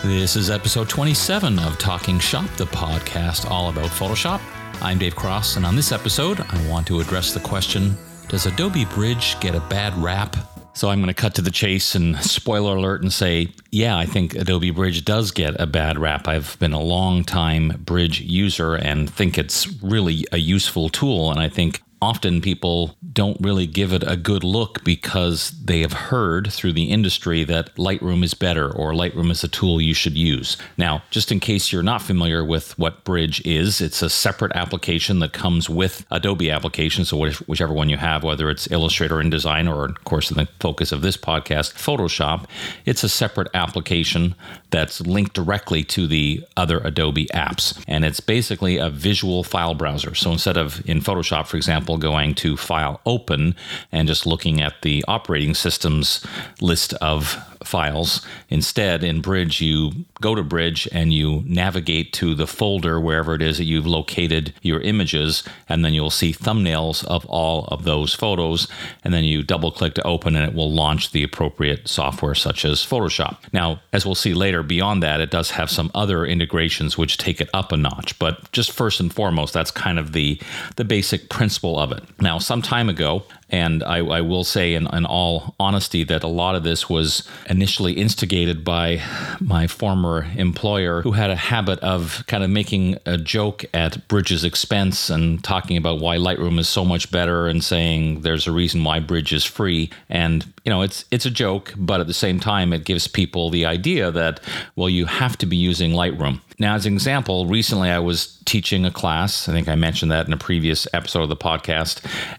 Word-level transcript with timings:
This 0.04 0.36
is 0.36 0.52
episode 0.52 0.88
27 0.88 1.58
of 1.58 1.80
Talking 1.80 2.20
Shop, 2.20 2.48
the 2.58 2.66
podcast 2.66 3.50
all 3.50 3.70
about 3.70 3.90
Photoshop. 3.90 4.42
I'm 4.80 5.00
Dave 5.00 5.16
Cross, 5.16 5.56
and 5.56 5.66
on 5.66 5.76
this 5.76 5.92
episode, 5.92 6.40
I 6.40 6.70
want 6.70 6.86
to 6.86 7.00
address 7.00 7.34
the 7.34 7.40
question 7.40 7.98
Does 8.28 8.46
Adobe 8.46 8.86
Bridge 8.86 9.40
get 9.40 9.56
a 9.56 9.62
bad 9.62 9.98
rap? 9.98 10.36
So 10.78 10.92
I'm 10.92 11.00
going 11.00 11.08
to 11.08 11.20
cut 11.20 11.34
to 11.36 11.42
the 11.42 11.50
chase 11.50 11.96
and 11.96 12.24
spoiler 12.24 12.76
alert 12.76 13.02
and 13.02 13.12
say, 13.12 13.48
yeah, 13.72 13.98
I 13.98 14.06
think 14.06 14.36
Adobe 14.36 14.70
Bridge 14.70 15.04
does 15.04 15.32
get 15.32 15.60
a 15.60 15.66
bad 15.66 15.98
rap. 15.98 16.28
I've 16.28 16.56
been 16.60 16.72
a 16.72 16.80
long 16.80 17.24
time 17.24 17.82
Bridge 17.84 18.22
user 18.22 18.76
and 18.76 19.10
think 19.10 19.40
it's 19.40 19.68
really 19.82 20.28
a 20.32 20.38
useful 20.38 20.90
tool. 20.90 21.32
And 21.32 21.40
I 21.40 21.50
think 21.50 21.82
often 22.02 22.42
people 22.42 22.96
don't 23.14 23.38
really 23.42 23.66
give 23.66 23.92
it 23.92 24.04
a 24.06 24.16
good 24.16 24.44
look 24.44 24.84
because 24.84 25.52
they 25.64 25.82
have 25.82 25.94
heard 25.94 26.52
through 26.52 26.74
the 26.74 26.92
industry 26.92 27.44
that 27.44 27.74
Lightroom 27.76 28.24
is 28.24 28.34
better 28.34 28.72
or 28.72 28.92
Lightroom 28.92 29.32
is 29.32 29.44
a 29.44 29.48
tool 29.48 29.82
you 29.82 29.94
should 29.94 30.18
use. 30.18 30.58
Now, 30.78 31.02
just 31.10 31.32
in 31.32 31.40
case 31.40 31.72
you're 31.72 31.84
not 31.84 32.02
familiar 32.02 32.46
with 32.46 32.78
what 32.78 33.04
Bridge 33.04 33.46
is, 33.46 33.82
it's 33.82 34.02
a 34.02 34.10
separate 34.10 34.52
application 34.56 35.20
that 35.20 35.34
comes 35.34 35.70
with 35.70 36.06
Adobe 36.12 36.52
applications, 36.52 37.10
so 37.10 37.18
whichever 37.48 37.74
one 37.74 37.90
you 37.90 37.98
have, 37.98 38.24
whether 38.24 38.50
it's 38.50 38.70
Illustrator, 38.70 39.16
InDesign, 39.16 39.74
or 39.74 39.86
of 39.86 40.04
course, 40.04 40.30
in 40.30 40.38
the 40.38 40.48
focus 40.60 40.92
of 40.92 41.02
this 41.02 41.18
podcast, 41.18 41.74
Photoshop, 41.74 42.46
it's 42.86 43.04
a 43.04 43.10
separate 43.10 43.50
application 43.54 44.36
that's 44.70 45.02
linked 45.02 45.34
directly 45.34 45.84
to 45.84 46.08
the 46.08 46.46
other 46.56 46.80
Adobe 46.80 47.28
apps. 47.34 47.82
And 47.88 48.06
it's 48.06 48.20
basically 48.20 48.78
a 48.78 48.90
visual 48.90 49.44
file 49.44 49.74
browser. 49.74 50.14
So 50.14 50.32
instead 50.32 50.58
of 50.58 50.88
in 50.88 51.02
Photoshop, 51.02 51.48
for 51.48 51.58
example, 51.58 51.87
example, 51.88 51.98
going 51.98 52.36
to 52.36 52.58
File 52.58 53.00
Open 53.06 53.56
and 53.92 54.08
just 54.08 54.26
looking 54.26 54.62
at 54.62 54.82
the 54.82 55.04
operating 55.08 55.54
system's 55.54 56.26
list 56.60 56.94
of 56.96 57.38
files. 57.64 58.26
Instead, 58.50 59.04
in 59.04 59.22
Bridge, 59.22 59.62
you 59.62 60.06
go 60.22 60.36
to 60.36 60.44
Bridge 60.44 60.88
and 60.92 61.14
you 61.14 61.44
navigate 61.46 62.14
to 62.14 62.36
the 62.36 62.48
folder 62.48 63.00
wherever 63.00 63.36
it 63.36 63.42
is 63.42 63.58
that 63.58 63.66
you've 63.66 63.88
located 63.88 64.54
your 64.62 64.80
images, 64.82 65.44
and 65.68 65.84
then 65.84 65.94
you'll 65.94 66.10
see 66.10 66.32
thumbnails 66.32 67.04
of 67.06 67.26
all 67.26 67.66
of 67.66 67.84
those 67.84 68.14
photos. 68.14 68.68
And 69.04 69.14
then 69.14 69.24
you 69.24 69.44
double 69.44 69.72
click 69.72 69.94
to 69.96 70.08
open, 70.08 70.36
and 70.36 70.48
it 70.48 70.56
will 70.56 70.72
launch 70.72 71.12
the 71.12 71.24
appropriate 71.24 71.88
software 71.88 72.36
such 72.36 72.64
as 72.64 72.86
Photoshop. 72.86 73.38
Now, 73.52 73.82
as 73.92 74.06
we'll 74.06 74.16
see 74.16 74.34
later, 74.34 74.64
beyond 74.64 75.04
that, 75.04 75.22
it 75.22 75.32
does 75.32 75.52
have 75.52 75.70
some 75.70 75.92
other 75.94 76.26
integrations 76.26 76.98
which 76.98 77.18
take 77.18 77.42
it 77.42 77.50
up 77.54 77.72
a 77.72 77.78
notch. 77.78 78.18
But 78.20 78.52
just 78.52 78.72
first 78.72 79.00
and 79.00 79.14
foremost, 79.14 79.54
that's 79.54 79.72
kind 79.72 80.00
of 80.00 80.14
the, 80.14 80.40
the 80.76 80.86
basic 80.86 81.30
principle 81.30 81.77
of 81.80 81.92
it. 81.92 82.04
Now, 82.22 82.40
some 82.40 82.62
time 82.62 82.90
ago, 82.90 83.24
and 83.50 83.82
I, 83.84 84.00
I 84.00 84.22
will 84.22 84.44
say, 84.44 84.74
in, 84.74 84.88
in, 84.94 85.06
all 85.06 85.56
honesty, 85.60 86.04
that 86.04 86.24
a 86.24 86.28
lot 86.28 86.56
of 86.56 86.64
this 86.64 86.90
was 86.90 87.28
initially 87.50 87.94
instigated 87.94 88.66
by 88.66 89.02
my 89.40 89.68
former 89.68 90.28
employer, 90.36 91.02
who 91.02 91.14
had 91.14 91.30
a 91.30 91.36
habit 91.36 91.80
of 91.80 92.26
kind 92.28 92.44
of 92.44 92.50
making 92.50 92.98
a 93.06 93.18
joke 93.18 93.64
at 93.74 94.06
Bridge's 94.10 94.44
expense 94.44 95.10
and 95.10 95.42
talking 95.44 95.78
about 95.78 96.00
why 96.00 96.18
Lightroom 96.18 96.60
is 96.60 96.68
so 96.68 96.84
much 96.84 97.10
better 97.10 97.48
and 97.48 97.64
saying 97.64 98.22
there's 98.22 98.48
a 98.48 98.52
reason 98.52 98.84
why 98.84 99.00
Bridge 99.00 99.32
is 99.32 99.46
free. 99.46 99.90
And 100.10 100.46
you 100.66 100.70
know, 100.70 100.82
it's 100.82 101.06
it's 101.12 101.26
a 101.26 101.32
joke, 101.32 101.74
but 101.78 102.02
at 102.02 102.08
the 102.08 102.14
same 102.14 102.42
time, 102.42 102.74
it 102.74 102.84
gives 102.84 103.08
people 103.08 103.50
the 103.50 103.66
idea 103.66 104.12
that 104.12 104.42
well, 104.76 104.90
you 104.90 105.06
have 105.06 105.38
to 105.38 105.46
be 105.46 105.56
using 105.56 105.92
Lightroom. 105.92 106.42
Now, 106.60 106.74
as 106.74 106.88
an 106.88 106.94
example, 106.94 107.46
recently 107.46 107.92
I 107.92 108.00
was 108.00 108.42
teaching 108.46 108.84
a 108.84 108.90
class. 108.92 109.48
I 109.48 109.52
think 109.52 109.68
I 109.70 109.76
mentioned 109.76 110.12
that 110.12 110.26
in 110.26 110.34
a 110.34 110.38
previous 110.38 110.88
episode 110.92 111.22
of 111.22 111.30
the 111.30 111.38
podcast. 111.38 111.67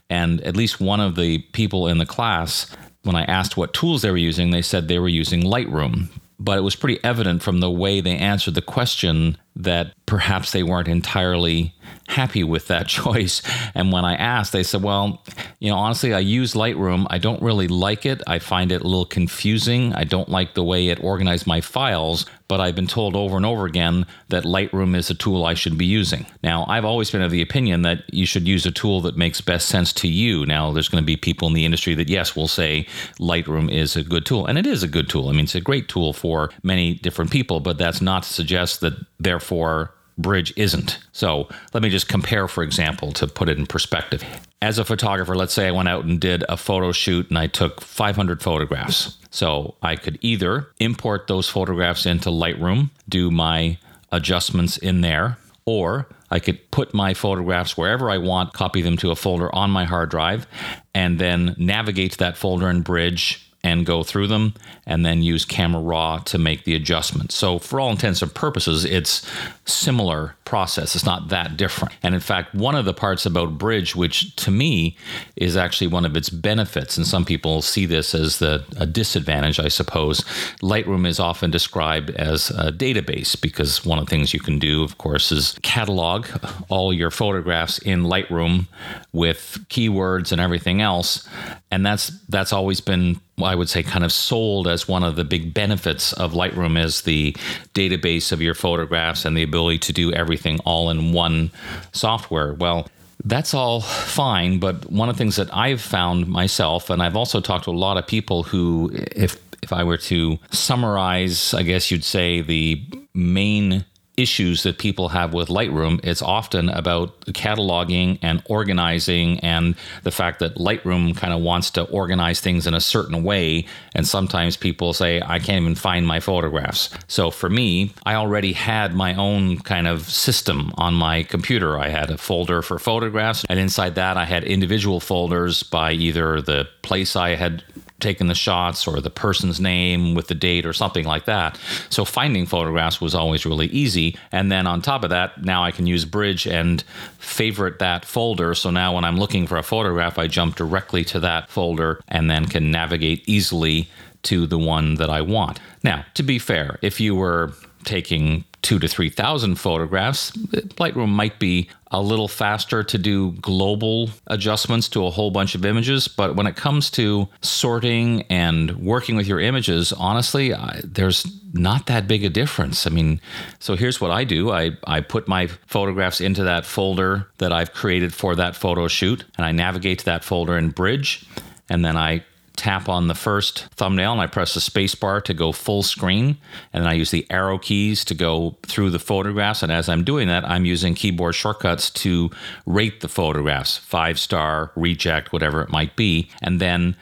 And 0.09 0.41
at 0.41 0.57
least 0.57 0.81
one 0.81 0.99
of 0.99 1.15
the 1.15 1.39
people 1.53 1.87
in 1.87 1.97
the 1.97 2.05
class, 2.05 2.67
when 3.03 3.15
I 3.15 3.23
asked 3.23 3.57
what 3.57 3.73
tools 3.73 4.01
they 4.01 4.11
were 4.11 4.17
using, 4.17 4.51
they 4.51 4.61
said 4.61 4.87
they 4.87 4.99
were 4.99 5.07
using 5.07 5.41
Lightroom. 5.41 6.09
But 6.39 6.57
it 6.57 6.61
was 6.61 6.75
pretty 6.75 7.03
evident 7.03 7.43
from 7.43 7.59
the 7.59 7.69
way 7.71 7.99
they 7.99 8.17
answered 8.17 8.55
the 8.55 8.61
question 8.61 9.37
that 9.55 9.93
perhaps 10.05 10.51
they 10.51 10.63
weren't 10.63 10.87
entirely 10.87 11.73
happy 12.07 12.43
with 12.43 12.67
that 12.67 12.87
choice. 12.99 13.41
And 13.75 13.91
when 13.91 14.05
I 14.05 14.15
asked, 14.15 14.51
they 14.51 14.63
said, 14.63 14.83
Well, 14.83 15.23
you 15.59 15.69
know, 15.69 15.77
honestly, 15.77 16.13
I 16.13 16.19
use 16.19 16.53
Lightroom. 16.53 17.05
I 17.09 17.17
don't 17.17 17.41
really 17.41 17.67
like 17.67 18.05
it. 18.05 18.21
I 18.27 18.39
find 18.39 18.71
it 18.71 18.81
a 18.81 18.87
little 18.87 19.05
confusing. 19.05 19.93
I 19.93 20.03
don't 20.03 20.29
like 20.29 20.53
the 20.53 20.63
way 20.63 20.87
it 20.87 21.03
organized 21.03 21.45
my 21.45 21.61
files, 21.61 22.25
but 22.47 22.59
I've 22.59 22.75
been 22.75 22.87
told 22.87 23.15
over 23.15 23.37
and 23.37 23.45
over 23.45 23.65
again 23.65 24.05
that 24.29 24.43
Lightroom 24.43 24.95
is 24.95 25.09
a 25.09 25.15
tool 25.15 25.45
I 25.45 25.53
should 25.53 25.77
be 25.77 25.85
using. 25.85 26.25
Now, 26.41 26.65
I've 26.67 26.85
always 26.85 27.11
been 27.11 27.21
of 27.21 27.31
the 27.31 27.41
opinion 27.41 27.83
that 27.83 28.11
you 28.11 28.25
should 28.25 28.47
use 28.47 28.65
a 28.65 28.71
tool 28.71 29.01
that 29.01 29.17
makes 29.17 29.41
best 29.41 29.67
sense 29.67 29.93
to 29.93 30.07
you. 30.07 30.45
Now, 30.45 30.71
there's 30.71 30.89
going 30.89 31.03
to 31.03 31.05
be 31.05 31.15
people 31.15 31.47
in 31.47 31.53
the 31.53 31.65
industry 31.65 31.93
that, 31.95 32.09
yes, 32.09 32.35
will 32.35 32.47
say 32.47 32.87
Lightroom 33.19 33.71
is 33.71 33.95
a 33.95 34.03
good 34.03 34.25
tool. 34.25 34.45
And 34.47 34.57
it 34.57 34.65
is 34.65 34.81
a 34.81 34.87
good 34.87 35.09
tool. 35.09 35.29
I 35.29 35.33
mean, 35.33 35.43
it's 35.43 35.55
a 35.55 35.61
great 35.61 35.87
tool 35.87 36.13
for 36.13 36.49
many 36.63 36.95
different 36.95 37.29
people, 37.31 37.59
but 37.59 37.77
that's 37.77 38.01
not 38.01 38.23
to 38.23 38.29
suggest 38.29 38.81
that, 38.81 38.93
therefore, 39.39 39.93
Bridge 40.17 40.53
isn't. 40.57 40.99
So 41.13 41.47
let 41.73 41.81
me 41.81 41.89
just 41.89 42.09
compare, 42.09 42.49
for 42.49 42.61
example, 42.61 43.13
to 43.13 43.25
put 43.25 43.47
it 43.47 43.57
in 43.57 43.65
perspective. 43.65 44.21
As 44.61 44.77
a 44.77 44.83
photographer, 44.83 45.33
let's 45.33 45.53
say 45.53 45.65
I 45.65 45.71
went 45.71 45.87
out 45.87 46.03
and 46.03 46.19
did 46.19 46.43
a 46.49 46.57
photo 46.57 46.91
shoot 46.91 47.29
and 47.29 47.37
I 47.37 47.47
took 47.47 47.79
500 47.79 48.43
photographs. 48.43 49.17
So 49.31 49.75
I 49.81 49.95
could 49.95 50.19
either 50.21 50.67
import 50.79 51.27
those 51.27 51.47
photographs 51.47 52.05
into 52.05 52.29
Lightroom, 52.29 52.89
do 53.07 53.31
my 53.31 53.77
adjustments 54.11 54.77
in 54.77 54.99
there, 54.99 55.37
or 55.63 56.09
I 56.29 56.39
could 56.39 56.69
put 56.69 56.93
my 56.93 57.13
photographs 57.13 57.77
wherever 57.77 58.09
I 58.09 58.17
want, 58.17 58.51
copy 58.51 58.81
them 58.81 58.97
to 58.97 59.11
a 59.11 59.15
folder 59.15 59.53
on 59.55 59.71
my 59.71 59.85
hard 59.85 60.09
drive, 60.09 60.47
and 60.93 61.17
then 61.17 61.55
navigate 61.57 62.11
to 62.13 62.17
that 62.17 62.35
folder 62.35 62.69
in 62.69 62.81
Bridge 62.81 63.48
and 63.63 63.85
go 63.85 64.03
through 64.03 64.27
them 64.27 64.53
and 64.85 65.05
then 65.05 65.21
use 65.21 65.43
camera 65.43 65.81
raw 65.81 66.17
to 66.19 66.37
make 66.37 66.63
the 66.63 66.75
adjustments. 66.75 67.35
So 67.35 67.59
for 67.59 67.79
all 67.79 67.91
intents 67.91 68.21
and 68.21 68.33
purposes, 68.33 68.85
it's 68.85 69.29
similar 69.65 70.35
process. 70.45 70.95
It's 70.95 71.05
not 71.05 71.29
that 71.29 71.57
different. 71.57 71.93
And 72.01 72.15
in 72.15 72.21
fact, 72.21 72.55
one 72.55 72.75
of 72.75 72.85
the 72.85 72.93
parts 72.93 73.25
about 73.25 73.57
Bridge, 73.57 73.95
which 73.95 74.35
to 74.37 74.49
me 74.49 74.97
is 75.35 75.55
actually 75.55 75.87
one 75.87 76.05
of 76.05 76.15
its 76.15 76.29
benefits, 76.29 76.97
and 76.97 77.05
some 77.05 77.25
people 77.25 77.61
see 77.61 77.85
this 77.85 78.15
as 78.15 78.39
the, 78.39 78.63
a 78.77 78.85
disadvantage, 78.85 79.59
I 79.59 79.67
suppose. 79.67 80.21
Lightroom 80.61 81.05
is 81.05 81.19
often 81.19 81.51
described 81.51 82.09
as 82.11 82.49
a 82.51 82.71
database 82.71 83.39
because 83.39 83.85
one 83.85 83.99
of 83.99 84.05
the 84.05 84.09
things 84.09 84.33
you 84.33 84.39
can 84.39 84.57
do, 84.57 84.83
of 84.83 84.97
course, 84.97 85.31
is 85.31 85.59
catalog 85.61 86.27
all 86.69 86.91
your 86.93 87.11
photographs 87.11 87.77
in 87.79 88.03
Lightroom 88.03 88.67
with 89.13 89.63
keywords 89.69 90.31
and 90.31 90.41
everything 90.41 90.81
else. 90.81 91.27
And 91.69 91.85
that's 91.85 92.07
that's 92.27 92.53
always 92.53 92.81
been 92.81 93.19
I 93.43 93.55
would 93.55 93.69
say 93.69 93.83
kind 93.83 94.03
of 94.03 94.11
sold 94.11 94.67
as 94.67 94.87
one 94.87 95.03
of 95.03 95.15
the 95.15 95.23
big 95.23 95.53
benefits 95.53 96.13
of 96.13 96.33
Lightroom 96.33 96.81
is 96.81 97.01
the 97.01 97.35
database 97.73 98.31
of 98.31 98.41
your 98.41 98.53
photographs 98.53 99.25
and 99.25 99.35
the 99.35 99.43
ability 99.43 99.79
to 99.79 99.93
do 99.93 100.11
everything 100.13 100.59
all 100.65 100.89
in 100.89 101.13
one 101.13 101.51
software. 101.91 102.53
Well, 102.53 102.87
that's 103.23 103.53
all 103.53 103.81
fine, 103.81 104.59
but 104.59 104.89
one 104.89 105.09
of 105.09 105.15
the 105.15 105.19
things 105.19 105.35
that 105.35 105.53
I've 105.55 105.81
found 105.81 106.27
myself, 106.27 106.89
and 106.89 107.01
I've 107.01 107.17
also 107.17 107.41
talked 107.41 107.65
to 107.65 107.71
a 107.71 107.73
lot 107.73 107.97
of 107.97 108.07
people 108.07 108.43
who, 108.43 108.91
if 108.93 109.37
if 109.61 109.73
I 109.73 109.83
were 109.83 109.97
to 109.97 110.39
summarize, 110.51 111.53
I 111.53 111.63
guess 111.63 111.91
you'd 111.91 112.05
say 112.05 112.41
the 112.41 112.81
main 113.13 113.85
issues 114.19 114.63
that 114.63 114.77
people 114.77 115.09
have 115.09 115.33
with 115.33 115.47
Lightroom, 115.47 115.99
it's 116.03 116.21
often 116.21 116.69
about 116.69 117.19
cataloging 117.27 118.19
and 118.21 118.43
organizing, 118.45 119.39
and 119.39 119.75
the 120.03 120.11
fact 120.11 120.39
that 120.39 120.55
Lightroom 120.55 121.15
kind 121.15 121.33
of 121.33 121.41
wants 121.41 121.71
to 121.71 121.83
organize 121.83 122.41
things 122.41 122.67
in 122.67 122.73
a 122.73 122.81
certain 122.81 123.23
way. 123.23 123.65
And 123.95 124.07
sometimes 124.07 124.57
people 124.57 124.93
say, 124.93 125.21
I 125.21 125.39
can't 125.39 125.61
even 125.61 125.75
find 125.75 126.05
my 126.05 126.19
photographs. 126.19 126.89
So 127.07 127.31
for 127.31 127.49
me, 127.49 127.93
I 128.05 128.15
already 128.15 128.53
had 128.53 128.93
my 128.93 129.15
own 129.15 129.59
kind 129.59 129.87
of 129.87 130.09
system 130.09 130.73
on 130.77 130.93
my 130.93 131.23
computer. 131.23 131.79
I 131.79 131.89
had 131.89 132.11
a 132.11 132.17
folder 132.17 132.61
for 132.61 132.77
photographs, 132.77 133.45
and 133.49 133.59
inside 133.59 133.95
that, 133.95 134.17
I 134.17 134.25
had 134.25 134.43
individual 134.43 134.99
folders 134.99 135.63
by 135.63 135.93
either 135.93 136.41
the 136.41 136.67
place 136.81 137.15
I 137.15 137.35
had 137.35 137.63
taken 137.99 138.27
the 138.27 138.35
shots 138.35 138.87
or 138.87 139.01
the 139.01 139.09
person's 139.09 139.59
name 139.59 140.15
with 140.15 140.27
the 140.27 140.35
date 140.35 140.65
or 140.65 140.73
something 140.73 141.05
like 141.05 141.25
that. 141.25 141.59
So 141.89 142.05
finding 142.05 142.45
photographs 142.45 143.01
was 143.01 143.15
always 143.15 143.45
really 143.45 143.67
easy. 143.67 144.17
And 144.31 144.51
then 144.51 144.67
on 144.67 144.81
top 144.81 145.03
of 145.03 145.09
that, 145.09 145.43
now 145.43 145.63
I 145.63 145.71
can 145.71 145.87
use 145.87 146.05
Bridge 146.05 146.47
and 146.47 146.81
favorite 147.17 147.79
that 147.79 148.05
folder. 148.05 148.53
So 148.55 148.69
now 148.69 148.95
when 148.95 149.05
I'm 149.05 149.17
looking 149.17 149.47
for 149.47 149.57
a 149.57 149.63
photograph, 149.63 150.17
I 150.17 150.27
jump 150.27 150.55
directly 150.55 151.03
to 151.05 151.19
that 151.21 151.49
folder 151.49 152.01
and 152.07 152.29
then 152.29 152.45
can 152.45 152.71
navigate 152.71 153.23
easily 153.27 153.89
to 154.23 154.45
the 154.47 154.57
one 154.57 154.95
that 154.95 155.09
I 155.09 155.21
want. 155.21 155.59
Now, 155.83 156.05
to 156.15 156.23
be 156.23 156.39
fair, 156.39 156.77
if 156.81 156.99
you 156.99 157.15
were 157.15 157.53
taking 157.85 158.43
two 158.61 158.79
to 158.79 158.87
3,000 158.87 159.55
photographs, 159.55 160.31
Lightroom 160.31 161.09
might 161.09 161.39
be 161.39 161.69
a 161.91 162.01
little 162.01 162.27
faster 162.27 162.83
to 162.83 162.97
do 162.97 163.31
global 163.33 164.09
adjustments 164.27 164.87
to 164.89 165.05
a 165.05 165.09
whole 165.09 165.31
bunch 165.31 165.55
of 165.55 165.65
images. 165.65 166.07
But 166.07 166.35
when 166.35 166.45
it 166.45 166.55
comes 166.55 166.91
to 166.91 167.27
sorting 167.41 168.23
and 168.23 168.77
working 168.77 169.15
with 169.15 169.27
your 169.27 169.39
images, 169.39 169.91
honestly, 169.93 170.53
I, 170.53 170.81
there's 170.83 171.25
not 171.53 171.87
that 171.87 172.07
big 172.07 172.23
a 172.23 172.29
difference. 172.29 172.85
I 172.85 172.91
mean, 172.91 173.19
so 173.57 173.75
here's 173.75 173.99
what 173.99 174.11
I 174.11 174.23
do 174.23 174.51
I, 174.51 174.71
I 174.85 175.01
put 175.01 175.27
my 175.27 175.47
photographs 175.47 176.21
into 176.21 176.43
that 176.43 176.65
folder 176.65 177.27
that 177.39 177.51
I've 177.51 177.73
created 177.73 178.13
for 178.13 178.35
that 178.35 178.55
photo 178.55 178.87
shoot, 178.87 179.25
and 179.37 179.45
I 179.45 179.51
navigate 179.51 179.99
to 179.99 180.05
that 180.05 180.23
folder 180.23 180.57
in 180.57 180.69
Bridge, 180.69 181.25
and 181.69 181.83
then 181.83 181.97
I 181.97 182.23
tap 182.59 182.89
on 182.89 183.07
the 183.07 183.15
first 183.15 183.67
thumbnail 183.75 184.11
and 184.11 184.19
I 184.19 184.27
press 184.27 184.53
the 184.53 184.59
space 184.59 184.93
bar 184.93 185.21
to 185.21 185.33
go 185.33 185.53
full 185.53 185.81
screen. 185.81 186.37
And 186.73 186.83
then 186.83 186.91
I 186.91 186.93
use 186.93 187.09
the 187.09 187.25
arrow 187.29 187.57
keys 187.57 188.03
to 188.05 188.13
go 188.13 188.57
through 188.63 188.89
the 188.89 188.99
photographs. 188.99 189.63
And 189.63 189.71
as 189.71 189.87
I'm 189.87 190.03
doing 190.03 190.27
that, 190.27 190.43
I'm 190.43 190.65
using 190.65 190.93
keyboard 190.93 191.35
shortcuts 191.35 191.89
to 191.91 192.29
rate 192.65 192.99
the 192.99 193.07
photographs 193.07 193.77
five 193.77 194.19
star, 194.19 194.71
reject, 194.75 195.31
whatever 195.31 195.61
it 195.61 195.69
might 195.69 195.95
be. 195.95 196.29
And 196.41 196.59
then 196.59 196.97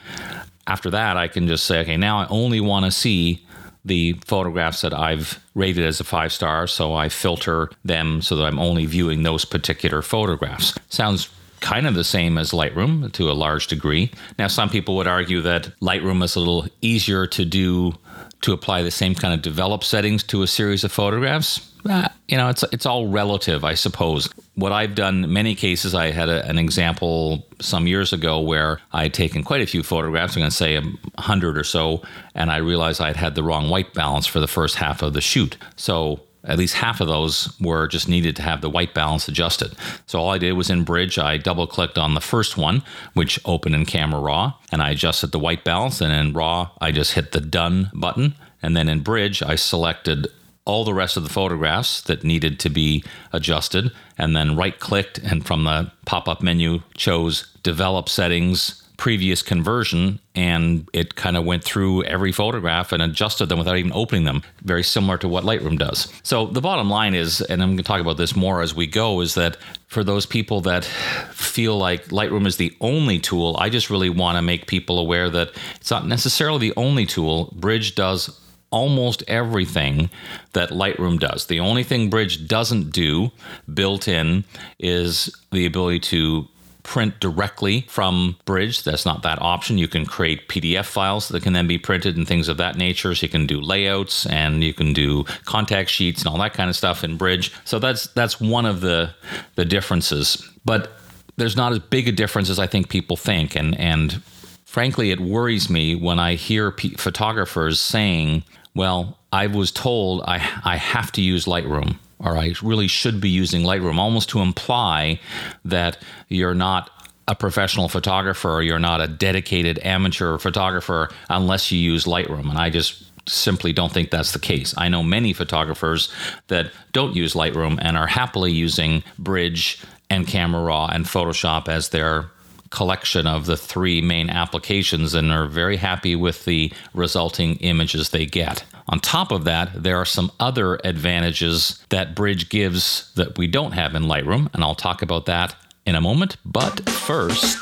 after 0.67 0.91
that, 0.91 1.17
I 1.17 1.27
can 1.27 1.47
just 1.47 1.65
say, 1.65 1.79
okay, 1.79 1.97
now 1.97 2.19
I 2.19 2.27
only 2.29 2.61
want 2.61 2.85
to 2.85 2.91
see 2.91 3.43
the 3.83 4.13
photographs 4.25 4.81
that 4.81 4.93
I've 4.93 5.43
rated 5.55 5.85
as 5.85 5.99
a 5.99 6.03
five 6.03 6.31
star. 6.31 6.67
So 6.67 6.93
I 6.93 7.09
filter 7.09 7.71
them 7.83 8.21
so 8.21 8.35
that 8.35 8.43
I'm 8.43 8.59
only 8.59 8.85
viewing 8.85 9.23
those 9.23 9.43
particular 9.43 10.03
photographs. 10.03 10.77
Sounds 10.89 11.29
kind 11.59 11.87
of 11.87 11.95
the 11.95 12.03
same 12.03 12.37
as 12.37 12.51
Lightroom 12.51 13.11
to 13.13 13.29
a 13.29 13.33
large 13.33 13.67
degree. 13.67 14.11
Now, 14.37 14.47
some 14.47 14.69
people 14.69 14.95
would 14.97 15.07
argue 15.07 15.41
that 15.41 15.71
Lightroom 15.81 16.23
is 16.23 16.35
a 16.35 16.39
little 16.39 16.67
easier 16.81 17.27
to 17.27 17.45
do 17.45 17.93
to 18.41 18.53
apply 18.53 18.83
the 18.83 18.91
same 18.91 19.15
kind 19.15 19.33
of 19.33 19.41
develop 19.41 19.83
settings 19.83 20.23
to 20.23 20.43
a 20.43 20.47
series 20.47 20.83
of 20.83 20.91
photographs. 20.91 21.73
Uh, 21.89 22.07
you 22.27 22.37
know, 22.37 22.49
it's 22.49 22.63
it's 22.71 22.85
all 22.85 23.07
relative, 23.07 23.63
I 23.63 23.73
suppose. 23.73 24.29
What 24.55 24.71
I've 24.71 24.95
done 24.95 25.23
in 25.23 25.33
many 25.33 25.55
cases, 25.55 25.95
I 25.95 26.11
had 26.11 26.29
a, 26.29 26.45
an 26.47 26.57
example 26.57 27.47
some 27.59 27.87
years 27.87 28.11
ago 28.11 28.39
where 28.39 28.79
I 28.91 29.03
had 29.03 29.13
taken 29.13 29.43
quite 29.43 29.61
a 29.61 29.65
few 29.65 29.83
photographs, 29.83 30.35
I'm 30.35 30.41
going 30.41 30.51
to 30.51 30.55
say 30.55 30.75
a 30.75 31.21
hundred 31.21 31.57
or 31.57 31.63
so, 31.63 32.03
and 32.35 32.51
I 32.51 32.57
realized 32.57 32.99
I'd 32.99 33.15
had 33.15 33.35
the 33.35 33.43
wrong 33.43 33.69
white 33.69 33.93
balance 33.93 34.27
for 34.27 34.39
the 34.39 34.47
first 34.47 34.75
half 34.75 35.01
of 35.01 35.13
the 35.13 35.21
shoot. 35.21 35.57
So 35.77 36.19
at 36.43 36.57
least 36.57 36.75
half 36.75 37.01
of 37.01 37.07
those 37.07 37.53
were 37.59 37.87
just 37.87 38.07
needed 38.07 38.35
to 38.37 38.41
have 38.41 38.61
the 38.61 38.69
white 38.69 38.93
balance 38.93 39.27
adjusted. 39.27 39.75
So 40.05 40.19
all 40.19 40.29
I 40.29 40.37
did 40.37 40.53
was 40.53 40.69
in 40.69 40.83
Bridge, 40.83 41.17
I 41.17 41.37
double 41.37 41.67
clicked 41.67 41.97
on 41.97 42.13
the 42.13 42.21
first 42.21 42.57
one, 42.57 42.83
which 43.13 43.39
opened 43.45 43.75
in 43.75 43.85
Camera 43.85 44.19
Raw, 44.19 44.53
and 44.71 44.81
I 44.81 44.91
adjusted 44.91 45.31
the 45.31 45.39
white 45.39 45.63
balance. 45.63 46.01
And 46.01 46.13
in 46.13 46.33
Raw, 46.33 46.71
I 46.79 46.91
just 46.91 47.13
hit 47.13 47.31
the 47.31 47.41
Done 47.41 47.91
button. 47.93 48.35
And 48.61 48.75
then 48.75 48.89
in 48.89 49.01
Bridge, 49.01 49.43
I 49.43 49.55
selected 49.55 50.27
all 50.65 50.83
the 50.83 50.93
rest 50.93 51.15
of 51.15 51.23
the 51.23 51.29
photographs 51.29 52.01
that 52.01 52.25
needed 52.25 52.59
to 52.59 52.69
be 52.69 53.03
adjusted, 53.31 53.89
and 54.17 54.35
then 54.35 54.55
right 54.55 54.79
clicked 54.79 55.17
and 55.17 55.45
from 55.45 55.63
the 55.63 55.91
pop 56.05 56.27
up 56.27 56.41
menu 56.41 56.81
chose 56.95 57.47
Develop 57.63 58.09
Settings 58.09 58.83
previous 58.97 59.43
conversion 59.43 60.19
and 60.33 60.89
it 60.91 61.15
kind 61.15 61.37
of 61.37 61.45
went 61.45 61.63
through 61.63 62.03
every 62.03 62.31
photograph 62.31 62.91
and 62.91 63.01
adjusted 63.01 63.47
them 63.47 63.59
without 63.59 63.77
even 63.77 63.91
opening 63.93 64.25
them, 64.25 64.41
very 64.63 64.83
similar 64.83 65.17
to 65.19 65.27
what 65.27 65.43
Lightroom 65.43 65.77
does. 65.77 66.11
So 66.23 66.47
the 66.47 66.61
bottom 66.61 66.89
line 66.89 67.13
is, 67.13 67.41
and 67.41 67.61
I'm 67.61 67.69
going 67.69 67.77
to 67.77 67.83
talk 67.83 68.01
about 68.01 68.17
this 68.17 68.35
more 68.35 68.61
as 68.61 68.75
we 68.75 68.87
go, 68.87 69.21
is 69.21 69.35
that 69.35 69.57
for 69.87 70.03
those 70.03 70.25
people 70.25 70.61
that 70.61 70.83
feel 70.83 71.77
like 71.77 72.05
Lightroom 72.07 72.47
is 72.47 72.57
the 72.57 72.75
only 72.81 73.19
tool, 73.19 73.55
I 73.59 73.69
just 73.69 73.89
really 73.89 74.09
want 74.09 74.37
to 74.37 74.41
make 74.41 74.67
people 74.67 74.99
aware 74.99 75.29
that 75.29 75.51
it's 75.75 75.91
not 75.91 76.07
necessarily 76.07 76.59
the 76.59 76.73
only 76.75 77.05
tool. 77.05 77.53
Bridge 77.55 77.95
does 77.95 78.41
almost 78.69 79.23
everything 79.27 80.09
that 80.53 80.69
Lightroom 80.71 81.19
does. 81.19 81.45
The 81.45 81.59
only 81.59 81.83
thing 81.83 82.09
Bridge 82.09 82.47
doesn't 82.47 82.91
do 82.91 83.31
built 83.73 84.07
in 84.07 84.43
is 84.79 85.33
the 85.51 85.65
ability 85.65 85.99
to 85.99 86.47
print 86.87 87.19
directly 87.19 87.81
from 87.89 88.37
Bridge. 88.45 88.83
That's 88.83 89.05
not 89.05 89.21
that 89.23 89.41
option. 89.41 89.77
You 89.77 89.89
can 89.89 90.05
create 90.05 90.47
PDF 90.47 90.85
files 90.85 91.27
that 91.27 91.43
can 91.43 91.51
then 91.51 91.67
be 91.67 91.77
printed 91.77 92.15
and 92.15 92.25
things 92.25 92.47
of 92.47 92.55
that 92.57 92.77
nature. 92.77 93.13
So 93.13 93.25
you 93.25 93.29
can 93.29 93.45
do 93.45 93.59
layouts 93.59 94.25
and 94.25 94.63
you 94.63 94.73
can 94.73 94.93
do 94.93 95.25
contact 95.43 95.89
sheets 95.89 96.21
and 96.21 96.29
all 96.29 96.37
that 96.39 96.53
kind 96.53 96.69
of 96.69 96.77
stuff 96.77 97.03
in 97.03 97.17
Bridge. 97.17 97.51
So 97.65 97.77
that's 97.77 98.07
that's 98.13 98.39
one 98.39 98.65
of 98.65 98.79
the 98.79 99.13
the 99.55 99.65
differences. 99.65 100.41
But 100.63 100.93
there's 101.35 101.57
not 101.57 101.73
as 101.73 101.79
big 101.79 102.07
a 102.07 102.13
difference 102.13 102.49
as 102.49 102.57
I 102.57 102.67
think 102.67 102.87
people 102.87 103.17
think, 103.17 103.53
and 103.53 103.77
and 103.77 104.23
frankly, 104.63 105.11
it 105.11 105.19
worries 105.19 105.69
me 105.69 105.93
when 105.93 106.19
I 106.19 106.35
hear 106.35 106.71
p- 106.71 106.95
photographers 106.95 107.81
saying, 107.81 108.43
"Well, 108.73 109.17
I 109.33 109.47
was 109.47 109.71
told 109.71 110.21
I 110.21 110.35
I 110.63 110.77
have 110.77 111.11
to 111.11 111.21
use 111.21 111.45
Lightroom." 111.45 111.97
Or 112.19 112.37
I 112.37 112.53
really 112.61 112.87
should 112.87 113.21
be 113.21 113.29
using 113.29 113.61
Lightroom, 113.61 113.97
almost 113.97 114.29
to 114.29 114.39
imply 114.39 115.19
that 115.65 115.97
you're 116.29 116.55
not 116.55 116.89
a 117.27 117.35
professional 117.35 117.89
photographer 117.89 118.61
you're 118.61 118.79
not 118.79 119.01
a 119.01 119.07
dedicated 119.07 119.79
amateur 119.83 120.37
photographer 120.37 121.09
unless 121.29 121.71
you 121.71 121.77
use 121.77 122.05
Lightroom. 122.05 122.49
And 122.49 122.57
I 122.57 122.69
just 122.69 123.03
simply 123.29 123.73
don't 123.73 123.91
think 123.91 124.09
that's 124.09 124.31
the 124.31 124.39
case. 124.39 124.73
I 124.77 124.89
know 124.89 125.03
many 125.03 125.33
photographers 125.33 126.09
that 126.47 126.71
don't 126.93 127.15
use 127.15 127.33
Lightroom 127.33 127.77
and 127.81 127.97
are 127.97 128.07
happily 128.07 128.53
using 128.53 129.03
Bridge 129.19 129.83
and 130.09 130.25
Camera 130.25 130.63
Raw 130.63 130.87
and 130.87 131.05
Photoshop 131.05 131.67
as 131.67 131.89
their 131.89 132.31
collection 132.69 133.27
of 133.27 133.45
the 133.45 133.57
three 133.57 134.01
main 134.01 134.29
applications 134.29 135.13
and 135.13 135.31
are 135.31 135.47
very 135.47 135.77
happy 135.77 136.15
with 136.15 136.45
the 136.45 136.71
resulting 136.93 137.55
images 137.57 138.09
they 138.09 138.25
get. 138.25 138.63
On 138.89 138.99
top 138.99 139.31
of 139.31 139.43
that, 139.43 139.83
there 139.83 139.97
are 139.97 140.05
some 140.05 140.31
other 140.39 140.79
advantages 140.83 141.83
that 141.89 142.15
Bridge 142.15 142.49
gives 142.49 143.11
that 143.15 143.37
we 143.37 143.47
don't 143.47 143.73
have 143.73 143.95
in 143.95 144.03
Lightroom, 144.03 144.53
and 144.53 144.63
I'll 144.63 144.75
talk 144.75 145.01
about 145.01 145.25
that 145.25 145.55
in 145.85 145.95
a 145.95 146.01
moment. 146.01 146.37
But 146.45 146.89
first, 146.89 147.57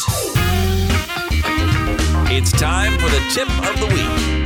it's 2.32 2.52
time 2.52 2.94
for 3.00 3.10
the 3.10 3.32
tip 3.34 3.50
of 3.50 3.80
the 3.80 3.88
week. 3.94 4.45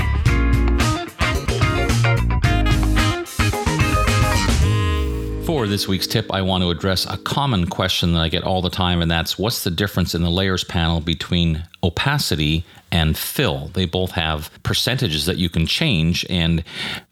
For 5.49 5.65
this 5.65 5.87
week's 5.87 6.05
tip, 6.05 6.31
I 6.31 6.43
want 6.43 6.61
to 6.61 6.69
address 6.69 7.07
a 7.07 7.17
common 7.17 7.65
question 7.65 8.13
that 8.13 8.19
I 8.19 8.29
get 8.29 8.43
all 8.43 8.61
the 8.61 8.69
time, 8.69 9.01
and 9.01 9.09
that's 9.09 9.39
what's 9.39 9.63
the 9.63 9.71
difference 9.71 10.13
in 10.13 10.21
the 10.21 10.29
layers 10.29 10.63
panel 10.63 11.01
between 11.01 11.63
opacity 11.81 12.65
and 12.91 13.17
fill. 13.17 13.67
They 13.73 13.85
both 13.85 14.11
have 14.11 14.51
percentages 14.63 15.25
that 15.25 15.37
you 15.37 15.49
can 15.49 15.65
change. 15.65 16.25
And 16.29 16.63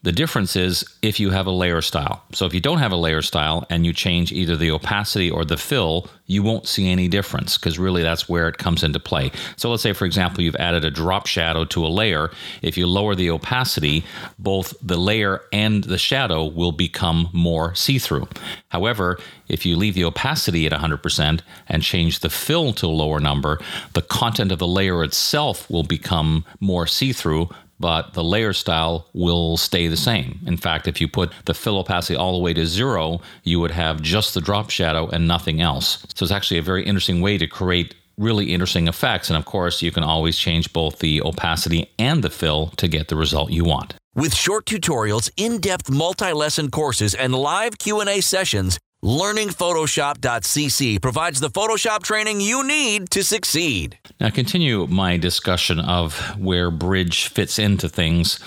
the 0.02 0.12
difference 0.12 0.56
is 0.56 0.84
if 1.02 1.20
you 1.20 1.30
have 1.30 1.46
a 1.46 1.52
layer 1.52 1.80
style. 1.82 2.22
So 2.32 2.46
if 2.46 2.54
you 2.54 2.60
don't 2.60 2.78
have 2.78 2.92
a 2.92 2.96
layer 2.96 3.22
style 3.22 3.66
and 3.70 3.86
you 3.86 3.92
change 3.92 4.32
either 4.32 4.56
the 4.56 4.70
opacity 4.70 5.30
or 5.30 5.44
the 5.44 5.56
fill, 5.56 6.08
you 6.26 6.42
won't 6.42 6.68
see 6.68 6.90
any 6.90 7.08
difference 7.08 7.56
because 7.56 7.78
really 7.78 8.02
that's 8.02 8.28
where 8.28 8.48
it 8.48 8.58
comes 8.58 8.82
into 8.82 9.00
play. 9.00 9.32
So 9.56 9.70
let's 9.70 9.82
say, 9.82 9.94
for 9.94 10.04
example, 10.04 10.44
you've 10.44 10.56
added 10.56 10.84
a 10.84 10.90
drop 10.90 11.26
shadow 11.26 11.64
to 11.66 11.86
a 11.86 11.88
layer. 11.88 12.30
If 12.60 12.76
you 12.76 12.86
lower 12.86 13.14
the 13.14 13.30
opacity, 13.30 14.04
both 14.38 14.74
the 14.82 14.98
layer 14.98 15.40
and 15.52 15.84
the 15.84 15.98
shadow 15.98 16.44
will 16.44 16.72
become 16.72 17.30
more 17.32 17.74
see 17.74 17.98
through. 17.98 18.28
However, 18.68 19.18
if 19.48 19.64
you 19.64 19.76
leave 19.76 19.94
the 19.94 20.04
opacity 20.04 20.66
at 20.66 20.72
100% 20.72 21.40
and 21.68 21.82
change 21.82 22.20
the 22.20 22.28
fill 22.28 22.74
to 22.74 22.86
a 22.86 22.88
lower 22.88 23.20
number, 23.20 23.58
the 23.94 24.02
content 24.02 24.52
of 24.52 24.58
the 24.58 24.66
layer 24.66 25.02
itself 25.02 25.67
will 25.70 25.84
become 25.84 26.44
more 26.60 26.86
see 26.86 27.12
through, 27.12 27.48
but 27.80 28.14
the 28.14 28.24
layer 28.24 28.52
style 28.52 29.06
will 29.12 29.56
stay 29.56 29.86
the 29.86 29.96
same. 29.96 30.40
In 30.46 30.56
fact, 30.56 30.88
if 30.88 31.00
you 31.00 31.08
put 31.08 31.32
the 31.44 31.54
fill 31.54 31.78
opacity 31.78 32.16
all 32.16 32.32
the 32.32 32.42
way 32.42 32.52
to 32.54 32.66
zero, 32.66 33.20
you 33.44 33.60
would 33.60 33.70
have 33.70 34.02
just 34.02 34.34
the 34.34 34.40
drop 34.40 34.70
shadow 34.70 35.08
and 35.08 35.28
nothing 35.28 35.60
else. 35.60 36.04
So 36.14 36.24
it's 36.24 36.32
actually 36.32 36.58
a 36.58 36.62
very 36.62 36.84
interesting 36.84 37.20
way 37.20 37.38
to 37.38 37.46
create 37.46 37.94
really 38.16 38.52
interesting 38.52 38.88
effects. 38.88 39.30
And 39.30 39.36
of 39.36 39.44
course, 39.44 39.80
you 39.80 39.92
can 39.92 40.02
always 40.02 40.36
change 40.36 40.72
both 40.72 40.98
the 40.98 41.22
opacity 41.22 41.88
and 41.98 42.22
the 42.24 42.30
fill 42.30 42.68
to 42.78 42.88
get 42.88 43.08
the 43.08 43.16
result 43.16 43.52
you 43.52 43.64
want. 43.64 43.94
With 44.14 44.34
short 44.34 44.64
tutorials, 44.66 45.30
in-depth 45.36 45.88
multi-lesson 45.88 46.72
courses, 46.72 47.14
and 47.14 47.32
live 47.32 47.78
Q&A 47.78 48.20
sessions, 48.20 48.80
LearningPhotoshop.cc 49.04 51.00
provides 51.00 51.38
the 51.38 51.50
Photoshop 51.50 52.02
training 52.02 52.40
you 52.40 52.66
need 52.66 53.08
to 53.10 53.22
succeed. 53.22 53.96
Now, 54.18 54.30
continue 54.30 54.88
my 54.88 55.16
discussion 55.16 55.78
of 55.78 56.18
where 56.36 56.72
Bridge 56.72 57.28
fits 57.28 57.60
into 57.60 57.88
things. 57.88 58.40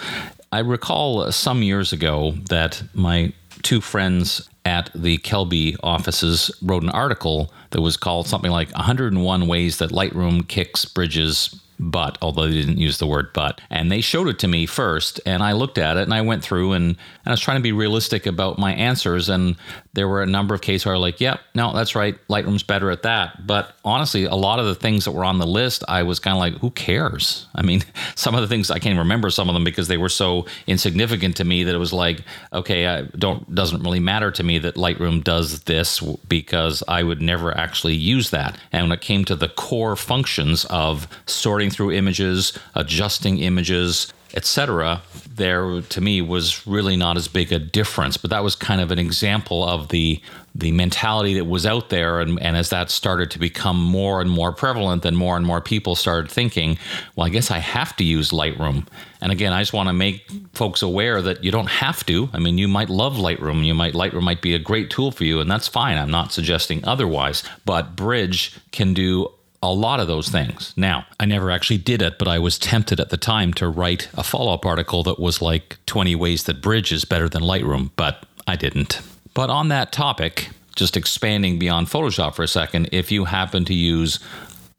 I 0.51 0.59
recall 0.59 1.31
some 1.31 1.63
years 1.63 1.93
ago 1.93 2.33
that 2.49 2.83
my 2.93 3.31
two 3.61 3.79
friends 3.79 4.49
at 4.65 4.89
the 4.93 5.19
Kelby 5.19 5.77
offices 5.81 6.51
wrote 6.61 6.83
an 6.83 6.89
article 6.89 7.53
that 7.69 7.79
was 7.79 7.95
called 7.95 8.27
something 8.27 8.51
like 8.51 8.69
101 8.73 9.47
Ways 9.47 9.77
That 9.77 9.91
Lightroom 9.91 10.45
Kicks 10.49 10.83
Bridge's 10.83 11.57
but, 11.81 12.17
although 12.21 12.47
they 12.47 12.53
didn't 12.53 12.77
use 12.77 12.99
the 12.99 13.07
word 13.07 13.33
but. 13.33 13.59
And 13.69 13.91
they 13.91 14.01
showed 14.01 14.27
it 14.27 14.39
to 14.39 14.47
me 14.47 14.65
first, 14.65 15.19
and 15.25 15.41
I 15.41 15.53
looked 15.53 15.77
at 15.77 15.97
it 15.97 16.03
and 16.03 16.13
I 16.13 16.21
went 16.21 16.43
through 16.43 16.73
and, 16.73 16.85
and 16.85 16.97
I 17.25 17.31
was 17.31 17.41
trying 17.41 17.57
to 17.57 17.63
be 17.63 17.71
realistic 17.71 18.25
about 18.25 18.59
my 18.59 18.73
answers. 18.73 19.27
And 19.27 19.55
there 19.93 20.07
were 20.07 20.21
a 20.21 20.27
number 20.27 20.53
of 20.53 20.61
cases 20.61 20.85
where 20.85 20.95
I 20.95 20.97
was 20.97 21.01
like, 21.01 21.19
yep, 21.19 21.39
yeah, 21.39 21.43
no, 21.55 21.73
that's 21.73 21.95
right. 21.95 22.15
Lightroom's 22.29 22.63
better 22.63 22.91
at 22.91 23.03
that. 23.03 23.45
But 23.45 23.75
honestly, 23.83 24.25
a 24.25 24.35
lot 24.35 24.59
of 24.59 24.65
the 24.65 24.75
things 24.75 25.05
that 25.05 25.11
were 25.11 25.25
on 25.25 25.39
the 25.39 25.47
list, 25.47 25.83
I 25.87 26.03
was 26.03 26.19
kind 26.19 26.35
of 26.35 26.39
like, 26.39 26.61
who 26.61 26.69
cares? 26.71 27.47
I 27.55 27.63
mean, 27.63 27.83
some 28.15 28.35
of 28.35 28.41
the 28.41 28.47
things 28.47 28.69
I 28.69 28.79
can't 28.79 28.97
remember 28.97 29.29
some 29.29 29.49
of 29.49 29.53
them 29.53 29.63
because 29.63 29.87
they 29.87 29.97
were 29.97 30.09
so 30.09 30.45
insignificant 30.67 31.37
to 31.37 31.43
me 31.43 31.63
that 31.63 31.73
it 31.73 31.79
was 31.79 31.93
like, 31.93 32.23
okay, 32.53 32.87
I 32.87 33.03
don't 33.03 33.53
doesn't 33.53 33.83
really 33.83 33.99
matter 33.99 34.31
to 34.31 34.43
me 34.43 34.59
that 34.59 34.75
Lightroom 34.75 35.23
does 35.23 35.61
this 35.63 35.99
because 36.27 36.83
I 36.87 37.03
would 37.03 37.21
never 37.21 37.55
actually 37.57 37.95
use 37.95 38.29
that. 38.29 38.57
And 38.71 38.83
when 38.83 38.91
it 38.91 39.01
came 39.01 39.25
to 39.25 39.35
the 39.35 39.49
core 39.49 39.95
functions 39.95 40.65
of 40.65 41.07
sorting 41.25 41.70
through 41.71 41.91
images, 41.91 42.57
adjusting 42.75 43.39
images, 43.39 44.11
etc., 44.33 45.01
there 45.35 45.81
to 45.81 46.01
me 46.01 46.21
was 46.21 46.65
really 46.67 46.95
not 46.95 47.17
as 47.17 47.27
big 47.27 47.51
a 47.51 47.59
difference. 47.59 48.17
But 48.17 48.29
that 48.29 48.43
was 48.43 48.55
kind 48.55 48.81
of 48.81 48.91
an 48.91 48.99
example 48.99 49.67
of 49.67 49.89
the 49.89 50.21
the 50.53 50.71
mentality 50.73 51.35
that 51.35 51.45
was 51.45 51.65
out 51.65 51.89
there, 51.89 52.19
and, 52.19 52.37
and 52.41 52.57
as 52.57 52.69
that 52.71 52.91
started 52.91 53.31
to 53.31 53.39
become 53.39 53.81
more 53.81 54.19
and 54.19 54.29
more 54.29 54.51
prevalent, 54.51 55.01
then 55.03 55.15
more 55.15 55.37
and 55.37 55.45
more 55.45 55.61
people 55.61 55.95
started 55.95 56.29
thinking, 56.29 56.77
well, 57.15 57.25
I 57.25 57.29
guess 57.29 57.51
I 57.51 57.59
have 57.59 57.95
to 57.95 58.03
use 58.03 58.31
Lightroom. 58.31 58.85
And 59.21 59.31
again, 59.31 59.53
I 59.53 59.61
just 59.61 59.71
want 59.71 59.87
to 59.87 59.93
make 59.93 60.29
folks 60.53 60.81
aware 60.81 61.21
that 61.21 61.43
you 61.45 61.51
don't 61.51 61.69
have 61.69 62.05
to. 62.07 62.29
I 62.33 62.39
mean, 62.39 62.57
you 62.57 62.67
might 62.67 62.89
love 62.89 63.15
Lightroom, 63.15 63.65
you 63.65 63.73
might 63.73 63.93
Lightroom 63.93 64.23
might 64.23 64.41
be 64.41 64.53
a 64.53 64.59
great 64.59 64.89
tool 64.89 65.11
for 65.11 65.23
you, 65.23 65.39
and 65.39 65.49
that's 65.49 65.69
fine. 65.69 65.97
I'm 65.97 66.11
not 66.11 66.33
suggesting 66.33 66.83
otherwise. 66.83 67.43
But 67.63 67.95
Bridge 67.95 68.57
can 68.71 68.93
do 68.93 69.29
a 69.63 69.71
lot 69.71 69.99
of 69.99 70.07
those 70.07 70.29
things. 70.29 70.73
Now, 70.75 71.05
I 71.19 71.25
never 71.25 71.51
actually 71.51 71.77
did 71.77 72.01
it, 72.01 72.17
but 72.17 72.27
I 72.27 72.39
was 72.39 72.57
tempted 72.57 72.99
at 72.99 73.09
the 73.09 73.17
time 73.17 73.53
to 73.55 73.69
write 73.69 74.09
a 74.15 74.23
follow 74.23 74.53
up 74.53 74.65
article 74.65 75.03
that 75.03 75.19
was 75.19 75.41
like 75.41 75.77
20 75.85 76.15
ways 76.15 76.45
that 76.45 76.61
Bridge 76.61 76.91
is 76.91 77.05
better 77.05 77.29
than 77.29 77.43
Lightroom, 77.43 77.91
but 77.95 78.25
I 78.47 78.55
didn't. 78.55 79.01
But 79.33 79.49
on 79.49 79.67
that 79.69 79.91
topic, 79.91 80.49
just 80.75 80.97
expanding 80.97 81.59
beyond 81.59 81.87
Photoshop 81.87 82.33
for 82.35 82.43
a 82.43 82.47
second, 82.47 82.89
if 82.91 83.11
you 83.11 83.25
happen 83.25 83.65
to 83.65 83.73
use 83.73 84.19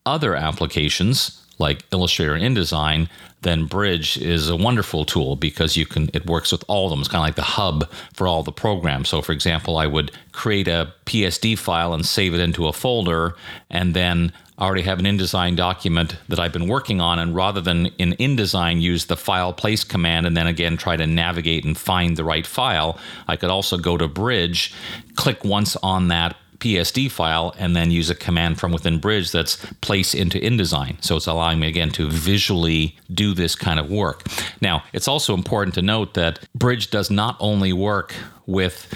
other 0.05 0.35
applications 0.35 1.41
like 1.59 1.85
Illustrator 1.93 2.35
and 2.35 2.57
InDesign, 2.57 3.09
then 3.43 3.67
Bridge 3.67 4.17
is 4.19 4.49
a 4.49 4.57
wonderful 4.57 5.05
tool 5.05 5.37
because 5.37 5.77
you 5.77 5.87
can 5.87 6.11
it 6.13 6.27
works 6.27 6.51
with 6.53 6.65
all 6.69 6.87
of 6.87 6.91
them. 6.91 7.01
It's 7.01 7.09
kind 7.09 7.23
of 7.23 7.27
like 7.27 7.37
the 7.37 7.43
hub 7.43 7.91
for 8.15 8.27
all 8.27 8.43
the 8.43 8.53
programs. 8.53 9.09
So 9.09 9.21
for 9.21 9.33
example, 9.33 9.79
I 9.79 9.87
would 9.87 10.13
create 10.33 10.69
a 10.69 10.93
PSD 11.07 11.59
file 11.59 11.93
and 11.93 12.07
save 12.07 12.35
it 12.35 12.41
into 12.41 12.67
a 12.67 12.73
folder 12.73 13.35
and 13.71 13.95
then 13.95 14.33
I 14.63 14.67
already 14.67 14.83
have 14.83 15.01
an 15.01 15.07
InDesign 15.07 15.57
document 15.57 16.15
that 16.29 16.39
I've 16.39 16.53
been 16.53 16.69
working 16.69 17.01
on, 17.01 17.19
and 17.19 17.35
rather 17.35 17.61
than 17.61 17.87
in 17.99 18.13
InDesign 18.13 18.81
use 18.81 19.07
the 19.07 19.17
file 19.17 19.53
place 19.53 19.83
command 19.83 20.25
and 20.25 20.37
then 20.37 20.47
again 20.47 20.77
try 20.77 20.95
to 20.95 21.05
navigate 21.05 21.65
and 21.65 21.77
find 21.77 22.17
the 22.17 22.23
right 22.23 22.47
file, 22.47 22.97
I 23.27 23.35
could 23.35 23.51
also 23.51 23.77
go 23.77 23.97
to 23.97 24.07
Bridge, 24.07 24.73
click 25.17 25.45
once 25.45 25.75
on 25.83 26.07
that 26.09 26.37
PSD 26.61 27.11
file 27.11 27.53
and 27.59 27.75
then 27.75 27.91
use 27.91 28.09
a 28.09 28.15
command 28.15 28.61
from 28.61 28.71
within 28.71 29.01
Bridge 29.01 29.33
that's 29.33 29.57
place 29.81 30.15
into 30.15 30.39
InDesign. 30.39 31.03
So 31.03 31.17
it's 31.17 31.27
allowing 31.27 31.59
me 31.59 31.67
again 31.67 31.91
to 31.91 32.09
visually 32.09 32.97
do 33.13 33.35
this 33.35 33.57
kind 33.57 33.81
of 33.81 33.91
work. 33.91 34.23
Now, 34.61 34.85
it's 34.93 35.09
also 35.09 35.35
important 35.35 35.75
to 35.75 35.83
note 35.83 36.15
that 36.15 36.39
Bridge 36.55 36.89
does 36.89 37.11
not 37.11 37.37
only 37.41 37.73
work 37.73 38.15
with 38.47 38.87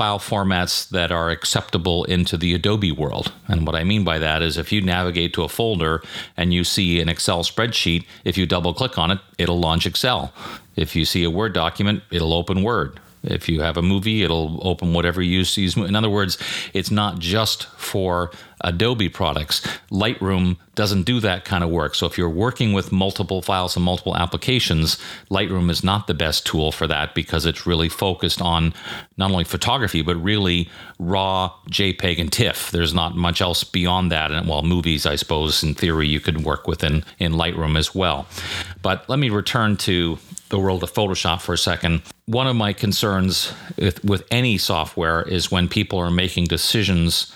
file 0.00 0.18
formats 0.18 0.88
that 0.88 1.12
are 1.12 1.28
acceptable 1.28 2.04
into 2.04 2.38
the 2.38 2.54
Adobe 2.54 2.90
world. 2.90 3.34
And 3.48 3.66
what 3.66 3.76
I 3.76 3.84
mean 3.84 4.02
by 4.02 4.18
that 4.18 4.40
is 4.40 4.56
if 4.56 4.72
you 4.72 4.80
navigate 4.80 5.34
to 5.34 5.42
a 5.42 5.48
folder 5.50 6.02
and 6.38 6.54
you 6.54 6.64
see 6.64 7.02
an 7.02 7.10
Excel 7.10 7.42
spreadsheet, 7.42 8.06
if 8.24 8.38
you 8.38 8.46
double 8.46 8.72
click 8.72 8.96
on 8.96 9.10
it, 9.10 9.18
it'll 9.36 9.60
launch 9.60 9.84
Excel. 9.84 10.32
If 10.74 10.96
you 10.96 11.04
see 11.04 11.22
a 11.22 11.28
Word 11.28 11.52
document, 11.52 12.02
it'll 12.10 12.32
open 12.32 12.62
Word. 12.62 12.98
If 13.22 13.48
you 13.48 13.60
have 13.60 13.76
a 13.76 13.82
movie, 13.82 14.22
it'll 14.22 14.60
open 14.66 14.94
whatever 14.94 15.20
you 15.20 15.44
see. 15.44 15.70
In 15.76 15.94
other 15.94 16.10
words, 16.10 16.38
it's 16.72 16.90
not 16.90 17.18
just 17.18 17.66
for 17.76 18.30
Adobe 18.62 19.08
products. 19.08 19.60
Lightroom 19.90 20.56
doesn't 20.74 21.02
do 21.02 21.20
that 21.20 21.44
kind 21.44 21.64
of 21.64 21.70
work. 21.70 21.94
So 21.94 22.06
if 22.06 22.16
you're 22.16 22.28
working 22.28 22.72
with 22.72 22.92
multiple 22.92 23.42
files 23.42 23.76
and 23.76 23.84
multiple 23.84 24.16
applications, 24.16 24.98
Lightroom 25.30 25.70
is 25.70 25.84
not 25.84 26.06
the 26.06 26.14
best 26.14 26.46
tool 26.46 26.72
for 26.72 26.86
that 26.86 27.14
because 27.14 27.46
it's 27.46 27.66
really 27.66 27.88
focused 27.88 28.40
on 28.40 28.72
not 29.16 29.30
only 29.30 29.44
photography, 29.44 30.02
but 30.02 30.16
really 30.16 30.68
raw 30.98 31.52
JPEG 31.70 32.18
and 32.18 32.32
TIFF. 32.32 32.70
There's 32.70 32.94
not 32.94 33.16
much 33.16 33.40
else 33.40 33.64
beyond 33.64 34.12
that. 34.12 34.30
And 34.30 34.48
well, 34.48 34.62
movies, 34.62 35.06
I 35.06 35.16
suppose, 35.16 35.62
in 35.62 35.74
theory, 35.74 36.08
you 36.08 36.20
could 36.20 36.44
work 36.44 36.66
with 36.66 36.84
in, 36.84 37.04
in 37.18 37.32
Lightroom 37.32 37.78
as 37.78 37.94
well. 37.94 38.26
But 38.82 39.08
let 39.08 39.18
me 39.18 39.30
return 39.30 39.76
to 39.78 40.18
the 40.50 40.58
world 40.58 40.82
of 40.82 40.92
Photoshop 40.92 41.40
for 41.40 41.52
a 41.54 41.58
second. 41.58 42.02
One 42.30 42.46
of 42.46 42.54
my 42.54 42.72
concerns 42.72 43.52
with, 43.76 44.04
with 44.04 44.24
any 44.30 44.56
software 44.56 45.22
is 45.22 45.50
when 45.50 45.68
people 45.68 45.98
are 45.98 46.12
making 46.12 46.44
decisions 46.44 47.34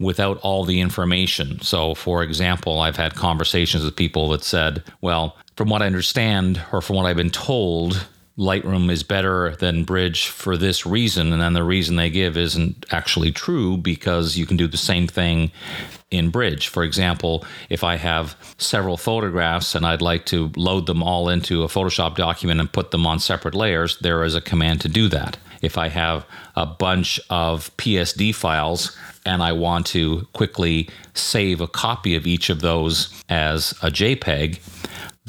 without 0.00 0.38
all 0.38 0.64
the 0.64 0.80
information. 0.80 1.60
So, 1.60 1.94
for 1.94 2.24
example, 2.24 2.80
I've 2.80 2.96
had 2.96 3.14
conversations 3.14 3.84
with 3.84 3.94
people 3.94 4.30
that 4.30 4.42
said, 4.42 4.82
well, 5.00 5.36
from 5.56 5.68
what 5.68 5.80
I 5.80 5.86
understand 5.86 6.60
or 6.72 6.82
from 6.82 6.96
what 6.96 7.06
I've 7.06 7.16
been 7.16 7.30
told, 7.30 8.04
Lightroom 8.40 8.90
is 8.90 9.02
better 9.02 9.54
than 9.56 9.84
Bridge 9.84 10.28
for 10.28 10.56
this 10.56 10.86
reason. 10.86 11.30
And 11.30 11.42
then 11.42 11.52
the 11.52 11.62
reason 11.62 11.96
they 11.96 12.08
give 12.08 12.38
isn't 12.38 12.86
actually 12.90 13.32
true 13.32 13.76
because 13.76 14.38
you 14.38 14.46
can 14.46 14.56
do 14.56 14.66
the 14.66 14.78
same 14.78 15.06
thing 15.06 15.52
in 16.10 16.30
Bridge. 16.30 16.68
For 16.68 16.82
example, 16.82 17.44
if 17.68 17.84
I 17.84 17.96
have 17.96 18.34
several 18.56 18.96
photographs 18.96 19.74
and 19.74 19.84
I'd 19.84 20.00
like 20.00 20.24
to 20.26 20.50
load 20.56 20.86
them 20.86 21.02
all 21.02 21.28
into 21.28 21.64
a 21.64 21.68
Photoshop 21.68 22.16
document 22.16 22.60
and 22.60 22.72
put 22.72 22.92
them 22.92 23.06
on 23.06 23.20
separate 23.20 23.54
layers, 23.54 23.98
there 23.98 24.24
is 24.24 24.34
a 24.34 24.40
command 24.40 24.80
to 24.80 24.88
do 24.88 25.08
that. 25.08 25.36
If 25.60 25.76
I 25.76 25.88
have 25.88 26.24
a 26.56 26.64
bunch 26.64 27.20
of 27.28 27.70
PSD 27.76 28.34
files 28.34 28.96
and 29.26 29.42
I 29.42 29.52
want 29.52 29.86
to 29.88 30.26
quickly 30.32 30.88
save 31.12 31.60
a 31.60 31.68
copy 31.68 32.16
of 32.16 32.26
each 32.26 32.48
of 32.48 32.62
those 32.62 33.12
as 33.28 33.72
a 33.82 33.90
JPEG, 33.90 34.79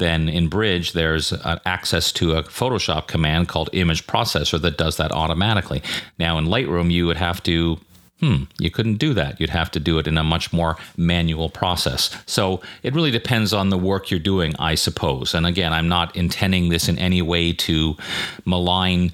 then 0.02 0.28
in 0.28 0.48
Bridge, 0.48 0.92
there's 0.92 1.32
access 1.64 2.12
to 2.12 2.32
a 2.32 2.42
Photoshop 2.42 3.06
command 3.06 3.48
called 3.48 3.70
image 3.72 4.06
processor 4.06 4.60
that 4.60 4.76
does 4.76 4.96
that 4.96 5.12
automatically. 5.12 5.82
Now, 6.18 6.38
in 6.38 6.46
Lightroom, 6.46 6.90
you 6.90 7.06
would 7.06 7.16
have 7.16 7.42
to 7.44 7.78
hmm, 8.22 8.44
you 8.60 8.70
couldn't 8.70 8.98
do 8.98 9.12
that. 9.14 9.40
You'd 9.40 9.50
have 9.50 9.70
to 9.72 9.80
do 9.80 9.98
it 9.98 10.06
in 10.06 10.16
a 10.16 10.22
much 10.22 10.52
more 10.52 10.76
manual 10.96 11.50
process. 11.50 12.16
So 12.24 12.62
it 12.84 12.94
really 12.94 13.10
depends 13.10 13.52
on 13.52 13.70
the 13.70 13.76
work 13.76 14.12
you're 14.12 14.20
doing, 14.20 14.54
I 14.60 14.76
suppose. 14.76 15.34
And 15.34 15.44
again, 15.44 15.72
I'm 15.72 15.88
not 15.88 16.14
intending 16.14 16.68
this 16.68 16.88
in 16.88 16.98
any 17.00 17.20
way 17.20 17.52
to 17.52 17.96
malign 18.44 19.10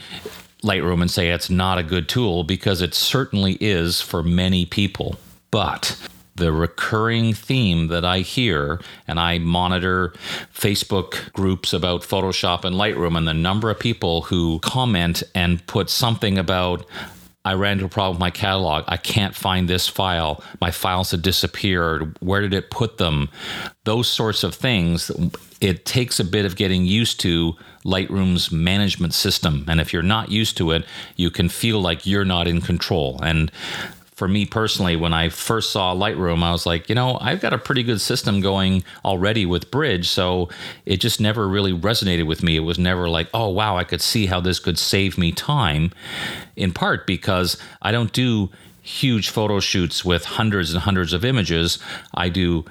Lightroom 0.62 1.00
and 1.00 1.11
say 1.11 1.30
it's 1.30 1.49
not 1.49 1.78
a 1.78 1.83
good 1.83 2.07
tool 2.07 2.45
because 2.45 2.83
it 2.83 2.92
certainly 2.92 3.57
is 3.62 4.02
for 4.02 4.23
many 4.23 4.66
people. 4.66 5.16
But 5.50 5.97
the 6.38 6.52
recurring 6.52 7.35
theme 7.35 7.88
that 7.88 8.04
I 8.04 8.21
hear, 8.21 8.80
and 9.07 9.21
I 9.21 9.38
monitor 9.38 10.14
Facebook 10.54 11.33
groups 11.33 11.73
about 11.73 12.02
Photoshop 12.02 12.64
and 12.64 12.76
Lightroom, 12.76 13.16
and 13.16 13.28
the 13.28 13.35
number 13.35 13.71
of 13.71 13.78
people 13.78 14.23
who 14.23 14.59
comment 14.61 15.23
and 15.35 15.64
put 15.66 15.90
something 15.90 16.38
about, 16.38 16.87
I 17.45 17.54
ran 17.54 17.73
into 17.73 17.87
a 17.87 17.88
problem 17.88 18.16
with 18.16 18.21
my 18.21 18.30
catalog. 18.30 18.85
I 18.88 18.97
can't 18.97 19.35
find 19.35 19.68
this 19.68 19.88
file. 19.88 20.42
My 20.61 20.71
files 20.71 21.12
have 21.12 21.23
disappeared. 21.23 22.16
Where 22.21 22.40
did 22.40 22.52
it 22.52 22.71
put 22.71 22.99
them? 22.99 23.28
Those 23.85 24.09
sorts 24.09 24.42
of 24.42 24.54
things. 24.54 25.11
It 25.61 25.85
takes 25.85 26.21
a 26.21 26.25
bit 26.25 26.45
of 26.45 26.57
getting 26.57 26.85
used 26.85 27.21
to 27.21 27.57
Lightroom's 27.85 28.52
management 28.52 29.14
system. 29.14 29.64
And 29.66 29.80
if 29.80 29.92
you're 29.92 30.02
not 30.02 30.30
used 30.30 30.57
to 30.59 30.73
it, 30.73 30.85
you 31.16 31.30
can 31.30 31.49
feel 31.49 31.80
like 31.80 32.07
you're 32.07 32.25
not 32.25 32.47
in 32.47 32.61
control. 32.61 33.18
And 33.23 33.50
for 34.18 34.26
me 34.26 34.44
personally, 34.44 34.96
when 34.96 35.12
I 35.12 35.28
first 35.28 35.70
saw 35.70 35.94
Lightroom, 35.94 36.42
I 36.42 36.50
was 36.50 36.66
like, 36.66 36.88
you 36.88 36.94
know, 36.96 37.18
I've 37.20 37.40
got 37.40 37.52
a 37.52 37.58
pretty 37.58 37.84
good 37.84 38.00
system 38.00 38.40
going 38.40 38.82
already 39.04 39.46
with 39.46 39.70
Bridge. 39.70 40.08
So 40.08 40.48
it 40.84 40.96
just 40.96 41.20
never 41.20 41.46
really 41.46 41.72
resonated 41.72 42.26
with 42.26 42.42
me. 42.42 42.56
It 42.56 42.64
was 42.64 42.80
never 42.80 43.08
like, 43.08 43.28
oh, 43.32 43.48
wow, 43.48 43.76
I 43.76 43.84
could 43.84 44.00
see 44.00 44.26
how 44.26 44.40
this 44.40 44.58
could 44.58 44.76
save 44.76 45.18
me 45.18 45.30
time, 45.30 45.92
in 46.56 46.72
part 46.72 47.06
because 47.06 47.56
I 47.80 47.92
don't 47.92 48.12
do 48.12 48.50
huge 48.82 49.28
photo 49.28 49.60
shoots 49.60 50.04
with 50.04 50.25
hundreds 50.25 50.72
and 50.72 50.82
hundreds 50.82 51.12
of 51.12 51.25
images. 51.25 51.78
I 52.12 52.28
do 52.28 52.64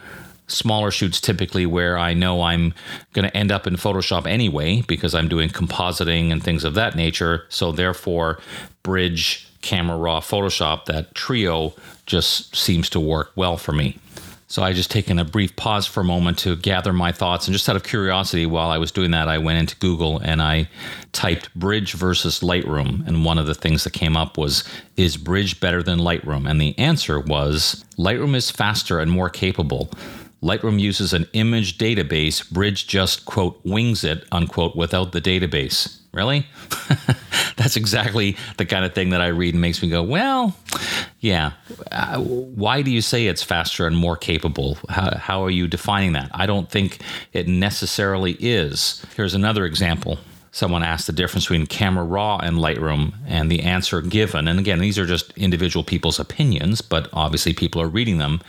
smaller 0.47 0.91
shoots 0.91 1.21
typically 1.21 1.65
where 1.65 1.97
I 1.97 2.13
know 2.13 2.41
I'm 2.41 2.73
going 3.13 3.23
to 3.23 3.37
end 3.37 3.53
up 3.53 3.67
in 3.67 3.75
Photoshop 3.75 4.27
anyway 4.27 4.81
because 4.85 5.15
I'm 5.15 5.29
doing 5.29 5.47
compositing 5.47 6.29
and 6.29 6.43
things 6.43 6.65
of 6.65 6.73
that 6.73 6.97
nature. 6.97 7.45
So 7.47 7.71
therefore, 7.71 8.41
Bridge 8.83 9.46
Camera 9.67 9.97
Raw 9.97 10.21
Photoshop, 10.21 10.85
that 10.85 11.13
trio 11.13 11.73
just 12.05 12.55
seems 12.55 12.89
to 12.91 13.01
work 13.01 13.33
well 13.35 13.57
for 13.57 13.73
me. 13.73 13.97
So 14.47 14.63
I 14.63 14.71
just 14.71 14.89
taken 14.89 15.19
a 15.19 15.25
brief 15.25 15.57
pause 15.57 15.85
for 15.85 15.99
a 15.99 16.05
moment 16.05 16.39
to 16.39 16.55
gather 16.55 16.93
my 16.93 17.11
thoughts 17.11 17.47
and 17.47 17.53
just 17.53 17.67
out 17.67 17.75
of 17.75 17.83
curiosity 17.83 18.45
while 18.45 18.69
I 18.69 18.77
was 18.77 18.93
doing 18.93 19.11
that 19.11 19.27
I 19.27 19.39
went 19.39 19.59
into 19.59 19.75
Google 19.75 20.19
and 20.19 20.41
I 20.41 20.69
typed 21.11 21.53
Bridge 21.53 21.91
versus 21.91 22.39
Lightroom 22.39 23.05
and 23.05 23.25
one 23.25 23.37
of 23.37 23.45
the 23.45 23.53
things 23.53 23.83
that 23.83 23.91
came 23.91 24.15
up 24.15 24.37
was 24.37 24.63
is 24.95 25.17
Bridge 25.17 25.59
better 25.59 25.83
than 25.83 25.99
Lightroom 25.99 26.49
and 26.49 26.61
the 26.61 26.79
answer 26.79 27.19
was 27.19 27.83
Lightroom 27.97 28.35
is 28.35 28.49
faster 28.49 28.99
and 28.99 29.11
more 29.11 29.29
capable 29.29 29.91
Lightroom 30.41 30.79
uses 30.79 31.13
an 31.13 31.27
image 31.33 31.77
database. 31.77 32.49
Bridge 32.51 32.87
just, 32.87 33.25
quote, 33.25 33.59
wings 33.63 34.03
it, 34.03 34.25
unquote, 34.31 34.75
without 34.75 35.11
the 35.11 35.21
database. 35.21 35.99
Really? 36.13 36.47
That's 37.57 37.75
exactly 37.75 38.37
the 38.57 38.65
kind 38.65 38.85
of 38.85 38.93
thing 38.93 39.09
that 39.09 39.21
I 39.21 39.27
read 39.27 39.53
and 39.53 39.61
makes 39.61 39.81
me 39.81 39.89
go, 39.89 40.03
well, 40.03 40.55
yeah. 41.19 41.51
Uh, 41.91 42.19
why 42.19 42.81
do 42.81 42.91
you 42.91 43.01
say 43.01 43.27
it's 43.27 43.43
faster 43.43 43.87
and 43.87 43.97
more 43.97 44.15
capable? 44.15 44.77
How, 44.89 45.17
how 45.17 45.43
are 45.43 45.49
you 45.49 45.67
defining 45.67 46.13
that? 46.13 46.31
I 46.33 46.45
don't 46.45 46.69
think 46.69 47.01
it 47.33 47.47
necessarily 47.47 48.33
is. 48.39 49.05
Here's 49.15 49.33
another 49.33 49.65
example 49.65 50.19
someone 50.57 50.81
asked 50.81 51.05
the 51.05 51.13
difference 51.13 51.45
between 51.45 51.67
Camera 51.67 52.03
Raw 52.03 52.39
and 52.39 52.57
Lightroom, 52.57 53.13
and 53.27 53.51
the 53.51 53.61
answer 53.61 54.01
given, 54.01 54.47
and 54.47 54.57
again, 54.57 54.79
these 54.79 54.97
are 54.97 55.05
just 55.05 55.31
individual 55.37 55.83
people's 55.83 56.19
opinions, 56.19 56.81
but 56.81 57.07
obviously 57.13 57.53
people 57.53 57.79
are 57.79 57.87
reading 57.87 58.17
them. 58.17 58.41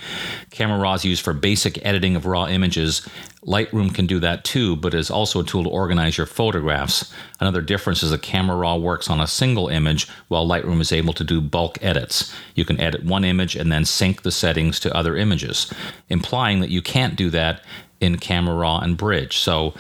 Camera 0.50 0.79
Raw 0.79 0.95
is 0.95 1.05
used 1.05 1.23
for 1.23 1.35
basic 1.35 1.85
editing 1.85 2.17
of 2.17 2.25
raw 2.25 2.47
images. 2.47 3.07
Lightroom 3.45 3.95
can 3.95 4.07
do 4.07 4.19
that 4.21 4.43
too, 4.43 4.75
but 4.77 4.95
is 4.95 5.11
also 5.11 5.41
a 5.41 5.45
tool 5.45 5.65
to 5.65 5.69
organize 5.69 6.17
your 6.17 6.27
photographs. 6.27 7.12
Another 7.41 7.61
difference 7.61 8.03
is 8.03 8.11
that 8.11 8.23
Camera 8.23 8.57
Raw 8.57 8.77
works 8.77 9.11
on 9.11 9.21
a 9.21 9.27
single 9.27 9.69
image, 9.69 10.09
while 10.29 10.49
Lightroom 10.49 10.81
is 10.81 10.93
able 10.93 11.12
to 11.12 11.25
do 11.25 11.43
bulk 11.43 11.77
edits. 11.83 12.35
You 12.55 12.65
can 12.65 12.81
edit 12.81 13.05
one 13.05 13.25
image 13.25 13.55
and 13.55 13.71
then 13.71 13.85
sync 13.85 14.23
the 14.23 14.33
settings 14.33 14.81
to 14.81 14.97
other 14.97 15.15
images, 15.15 15.71
implying 16.09 16.61
that 16.61 16.71
you 16.71 16.81
can't 16.81 17.17
do 17.17 17.29
that 17.31 17.62
in 18.00 18.19
Camera 18.19 18.55
Raw 18.55 18.78
and 18.78 18.97
Bridge. 18.97 19.38
So 19.38 19.75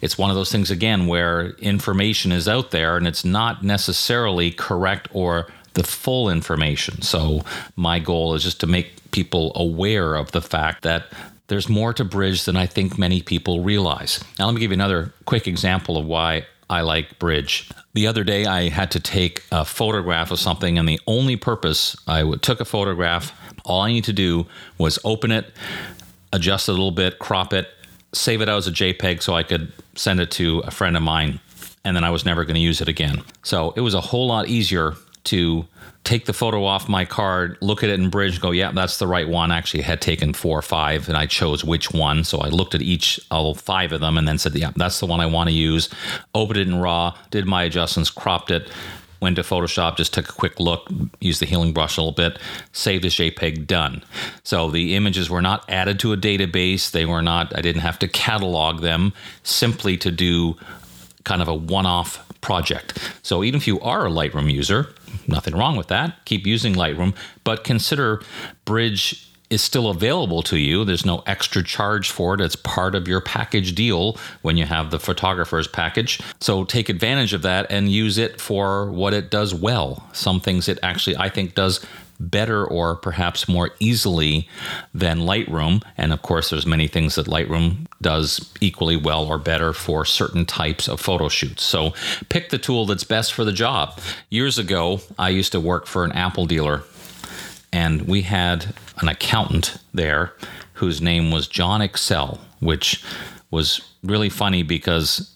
it's 0.00 0.18
one 0.18 0.30
of 0.30 0.36
those 0.36 0.52
things 0.52 0.70
again 0.70 1.06
where 1.06 1.50
information 1.58 2.32
is 2.32 2.48
out 2.48 2.70
there 2.70 2.96
and 2.96 3.06
it's 3.06 3.24
not 3.24 3.62
necessarily 3.62 4.50
correct 4.50 5.08
or 5.12 5.46
the 5.74 5.84
full 5.84 6.28
information. 6.28 7.02
So 7.02 7.42
my 7.76 7.98
goal 7.98 8.34
is 8.34 8.42
just 8.42 8.60
to 8.60 8.66
make 8.66 9.10
people 9.10 9.52
aware 9.54 10.14
of 10.14 10.32
the 10.32 10.42
fact 10.42 10.82
that 10.82 11.06
there's 11.48 11.68
more 11.68 11.92
to 11.94 12.04
Bridge 12.04 12.44
than 12.44 12.56
I 12.56 12.66
think 12.66 12.98
many 12.98 13.20
people 13.20 13.62
realize. 13.62 14.22
Now 14.38 14.46
let 14.46 14.54
me 14.54 14.60
give 14.60 14.70
you 14.70 14.76
another 14.76 15.12
quick 15.24 15.46
example 15.46 15.96
of 15.96 16.06
why 16.06 16.46
I 16.70 16.80
like 16.80 17.18
Bridge. 17.18 17.68
The 17.92 18.06
other 18.06 18.24
day, 18.24 18.46
I 18.46 18.70
had 18.70 18.90
to 18.92 19.00
take 19.00 19.42
a 19.52 19.62
photograph 19.62 20.30
of 20.30 20.38
something, 20.38 20.78
and 20.78 20.88
the 20.88 20.98
only 21.06 21.36
purpose 21.36 21.94
I 22.06 22.22
took 22.40 22.60
a 22.60 22.64
photograph, 22.64 23.38
all 23.66 23.82
I 23.82 23.92
need 23.92 24.04
to 24.04 24.14
do 24.14 24.46
was 24.78 24.98
open 25.04 25.30
it, 25.30 25.52
adjust 26.32 26.68
it 26.68 26.72
a 26.72 26.74
little 26.74 26.90
bit, 26.90 27.18
crop 27.18 27.52
it, 27.52 27.68
save 28.12 28.40
it 28.40 28.48
out 28.48 28.58
as 28.58 28.66
a 28.66 28.72
JPEG 28.72 29.22
so 29.22 29.34
I 29.34 29.42
could 29.42 29.72
send 29.94 30.20
it 30.20 30.30
to 30.32 30.60
a 30.60 30.70
friend 30.70 30.96
of 30.96 31.02
mine, 31.02 31.40
and 31.84 31.96
then 31.96 32.04
I 32.04 32.10
was 32.10 32.24
never 32.24 32.44
going 32.44 32.54
to 32.54 32.60
use 32.60 32.80
it 32.80 32.88
again. 32.88 33.22
So 33.42 33.72
it 33.76 33.80
was 33.80 33.94
a 33.94 34.00
whole 34.00 34.26
lot 34.26 34.48
easier 34.48 34.94
to 35.24 35.66
take 36.04 36.24
the 36.24 36.32
photo 36.32 36.64
off 36.64 36.88
my 36.88 37.04
card, 37.04 37.56
look 37.60 37.84
at 37.84 37.90
it 37.90 38.00
in 38.00 38.10
Bridge, 38.10 38.40
go, 38.40 38.50
yeah, 38.50 38.72
that's 38.72 38.98
the 38.98 39.06
right 39.06 39.28
one. 39.28 39.52
I 39.52 39.58
Actually, 39.58 39.82
had 39.84 40.00
taken 40.00 40.32
four 40.32 40.58
or 40.58 40.62
five, 40.62 41.08
and 41.08 41.16
I 41.16 41.26
chose 41.26 41.64
which 41.64 41.92
one. 41.92 42.24
So 42.24 42.38
I 42.38 42.48
looked 42.48 42.74
at 42.74 42.82
each, 42.82 43.20
all 43.30 43.54
five 43.54 43.92
of 43.92 44.00
them, 44.00 44.18
and 44.18 44.26
then 44.26 44.38
said, 44.38 44.54
yeah, 44.56 44.72
that's 44.74 44.98
the 44.98 45.06
one 45.06 45.20
I 45.20 45.26
want 45.26 45.48
to 45.48 45.54
use. 45.54 45.88
Opened 46.34 46.58
it 46.58 46.66
in 46.66 46.80
RAW, 46.80 47.16
did 47.30 47.46
my 47.46 47.62
adjustments, 47.62 48.10
cropped 48.10 48.50
it, 48.50 48.68
went 49.22 49.36
to 49.36 49.42
Photoshop, 49.42 49.96
just 49.96 50.12
took 50.12 50.28
a 50.28 50.32
quick 50.32 50.60
look, 50.60 50.90
used 51.20 51.40
the 51.40 51.46
healing 51.46 51.72
brush 51.72 51.96
a 51.96 52.00
little 52.00 52.12
bit, 52.12 52.38
saved 52.72 53.04
as 53.04 53.14
JPEG, 53.14 53.66
done. 53.66 54.04
So 54.42 54.70
the 54.70 54.94
images 54.94 55.30
were 55.30 55.40
not 55.40 55.64
added 55.70 55.98
to 56.00 56.12
a 56.12 56.16
database. 56.16 56.90
They 56.90 57.06
were 57.06 57.22
not, 57.22 57.56
I 57.56 57.62
didn't 57.62 57.82
have 57.82 57.98
to 58.00 58.08
catalog 58.08 58.82
them 58.82 59.12
simply 59.42 59.96
to 59.98 60.10
do 60.10 60.56
kind 61.24 61.40
of 61.40 61.48
a 61.48 61.54
one 61.54 61.86
off 61.86 62.28
project. 62.40 62.98
So 63.22 63.44
even 63.44 63.58
if 63.58 63.66
you 63.66 63.80
are 63.80 64.06
a 64.06 64.10
Lightroom 64.10 64.52
user, 64.52 64.92
nothing 65.28 65.54
wrong 65.54 65.76
with 65.76 65.86
that, 65.88 66.24
keep 66.24 66.46
using 66.46 66.74
Lightroom, 66.74 67.14
but 67.44 67.64
consider 67.64 68.22
Bridge 68.64 69.31
is 69.52 69.62
still 69.62 69.88
available 69.90 70.42
to 70.44 70.56
you. 70.56 70.84
There's 70.84 71.04
no 71.04 71.22
extra 71.26 71.62
charge 71.62 72.10
for 72.10 72.34
it. 72.34 72.40
It's 72.40 72.56
part 72.56 72.94
of 72.94 73.06
your 73.06 73.20
package 73.20 73.74
deal 73.74 74.16
when 74.40 74.56
you 74.56 74.64
have 74.64 74.90
the 74.90 74.98
photographer's 74.98 75.68
package. 75.68 76.20
So 76.40 76.64
take 76.64 76.88
advantage 76.88 77.34
of 77.34 77.42
that 77.42 77.66
and 77.70 77.90
use 77.90 78.16
it 78.16 78.40
for 78.40 78.90
what 78.90 79.12
it 79.12 79.30
does 79.30 79.54
well. 79.54 80.08
Some 80.12 80.40
things 80.40 80.68
it 80.68 80.78
actually, 80.82 81.16
I 81.18 81.28
think, 81.28 81.54
does 81.54 81.84
better 82.18 82.64
or 82.64 82.94
perhaps 82.94 83.48
more 83.48 83.70
easily 83.80 84.48
than 84.94 85.20
Lightroom. 85.20 85.82
And 85.98 86.12
of 86.12 86.22
course, 86.22 86.50
there's 86.50 86.66
many 86.66 86.88
things 86.88 87.16
that 87.16 87.26
Lightroom 87.26 87.86
does 88.00 88.52
equally 88.60 88.96
well 88.96 89.26
or 89.26 89.38
better 89.38 89.72
for 89.72 90.04
certain 90.04 90.46
types 90.46 90.88
of 90.88 91.00
photo 91.00 91.28
shoots. 91.28 91.62
So 91.62 91.92
pick 92.28 92.50
the 92.50 92.58
tool 92.58 92.86
that's 92.86 93.04
best 93.04 93.32
for 93.32 93.44
the 93.44 93.52
job. 93.52 94.00
Years 94.30 94.58
ago, 94.58 95.00
I 95.18 95.30
used 95.30 95.52
to 95.52 95.60
work 95.60 95.86
for 95.86 96.04
an 96.04 96.12
Apple 96.12 96.46
dealer 96.46 96.84
and 97.72 98.02
we 98.02 98.22
had 98.22 98.74
an 98.98 99.08
accountant 99.08 99.78
there 99.94 100.32
whose 100.74 101.00
name 101.00 101.30
was 101.30 101.46
John 101.46 101.80
Excel, 101.80 102.40
which 102.60 103.02
was 103.50 103.80
really 104.02 104.28
funny 104.28 104.62
because 104.62 105.30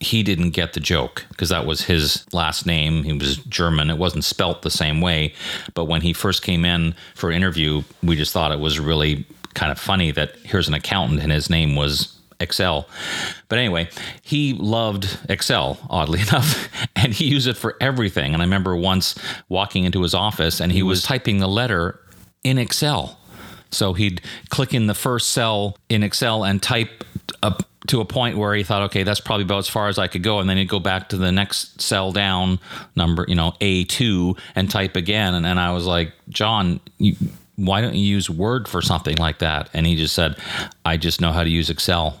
he 0.00 0.22
didn't 0.22 0.50
get 0.50 0.72
the 0.72 0.80
joke 0.80 1.24
because 1.30 1.48
that 1.48 1.66
was 1.66 1.82
his 1.82 2.26
last 2.32 2.66
name. 2.66 3.04
He 3.04 3.12
was 3.12 3.38
German. 3.38 3.90
It 3.90 3.98
wasn't 3.98 4.24
spelt 4.24 4.62
the 4.62 4.70
same 4.70 5.00
way. 5.00 5.32
But 5.74 5.86
when 5.86 6.02
he 6.02 6.12
first 6.12 6.42
came 6.42 6.64
in 6.64 6.94
for 7.14 7.30
interview, 7.30 7.82
we 8.02 8.16
just 8.16 8.32
thought 8.32 8.52
it 8.52 8.60
was 8.60 8.78
really 8.78 9.26
kind 9.54 9.70
of 9.70 9.78
funny 9.78 10.10
that 10.10 10.36
here's 10.42 10.68
an 10.68 10.74
accountant 10.74 11.20
and 11.20 11.30
his 11.30 11.48
name 11.48 11.76
was 11.76 12.13
Excel. 12.40 12.88
But 13.48 13.58
anyway, 13.58 13.88
he 14.22 14.52
loved 14.54 15.18
Excel, 15.28 15.78
oddly 15.88 16.20
enough, 16.28 16.68
and 16.96 17.12
he 17.12 17.26
used 17.26 17.46
it 17.46 17.56
for 17.56 17.76
everything. 17.80 18.34
And 18.34 18.42
I 18.42 18.44
remember 18.44 18.76
once 18.76 19.14
walking 19.48 19.84
into 19.84 20.02
his 20.02 20.14
office 20.14 20.60
and 20.60 20.72
he 20.72 20.82
was 20.82 21.02
typing 21.02 21.38
the 21.38 21.48
letter 21.48 22.00
in 22.42 22.58
Excel. 22.58 23.18
So 23.70 23.92
he'd 23.92 24.20
click 24.50 24.72
in 24.72 24.86
the 24.86 24.94
first 24.94 25.30
cell 25.30 25.76
in 25.88 26.02
Excel 26.02 26.44
and 26.44 26.62
type 26.62 27.04
up 27.42 27.64
to 27.88 28.00
a 28.00 28.04
point 28.04 28.38
where 28.38 28.54
he 28.54 28.62
thought, 28.62 28.82
okay, 28.82 29.02
that's 29.02 29.20
probably 29.20 29.44
about 29.44 29.58
as 29.58 29.68
far 29.68 29.88
as 29.88 29.98
I 29.98 30.06
could 30.06 30.22
go. 30.22 30.38
And 30.38 30.48
then 30.48 30.56
he'd 30.56 30.68
go 30.68 30.80
back 30.80 31.10
to 31.10 31.16
the 31.16 31.30
next 31.30 31.80
cell 31.82 32.12
down, 32.12 32.58
number, 32.96 33.26
you 33.28 33.34
know, 33.34 33.52
A2, 33.60 34.38
and 34.54 34.70
type 34.70 34.96
again. 34.96 35.34
And, 35.34 35.44
and 35.44 35.60
I 35.60 35.72
was 35.72 35.86
like, 35.86 36.12
John, 36.30 36.80
you, 36.98 37.16
why 37.56 37.82
don't 37.82 37.94
you 37.94 38.06
use 38.06 38.30
Word 38.30 38.68
for 38.68 38.80
something 38.80 39.16
like 39.18 39.40
that? 39.40 39.68
And 39.74 39.86
he 39.86 39.96
just 39.96 40.14
said, 40.14 40.36
I 40.84 40.96
just 40.96 41.20
know 41.20 41.32
how 41.32 41.44
to 41.44 41.50
use 41.50 41.68
Excel. 41.68 42.18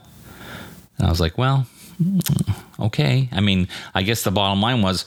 And 0.98 1.06
I 1.06 1.10
was 1.10 1.20
like, 1.20 1.38
well, 1.38 1.66
mm, 2.02 2.56
okay. 2.80 3.28
I 3.32 3.40
mean, 3.40 3.68
I 3.94 4.02
guess 4.02 4.22
the 4.22 4.30
bottom 4.30 4.60
line 4.60 4.82
was 4.82 5.04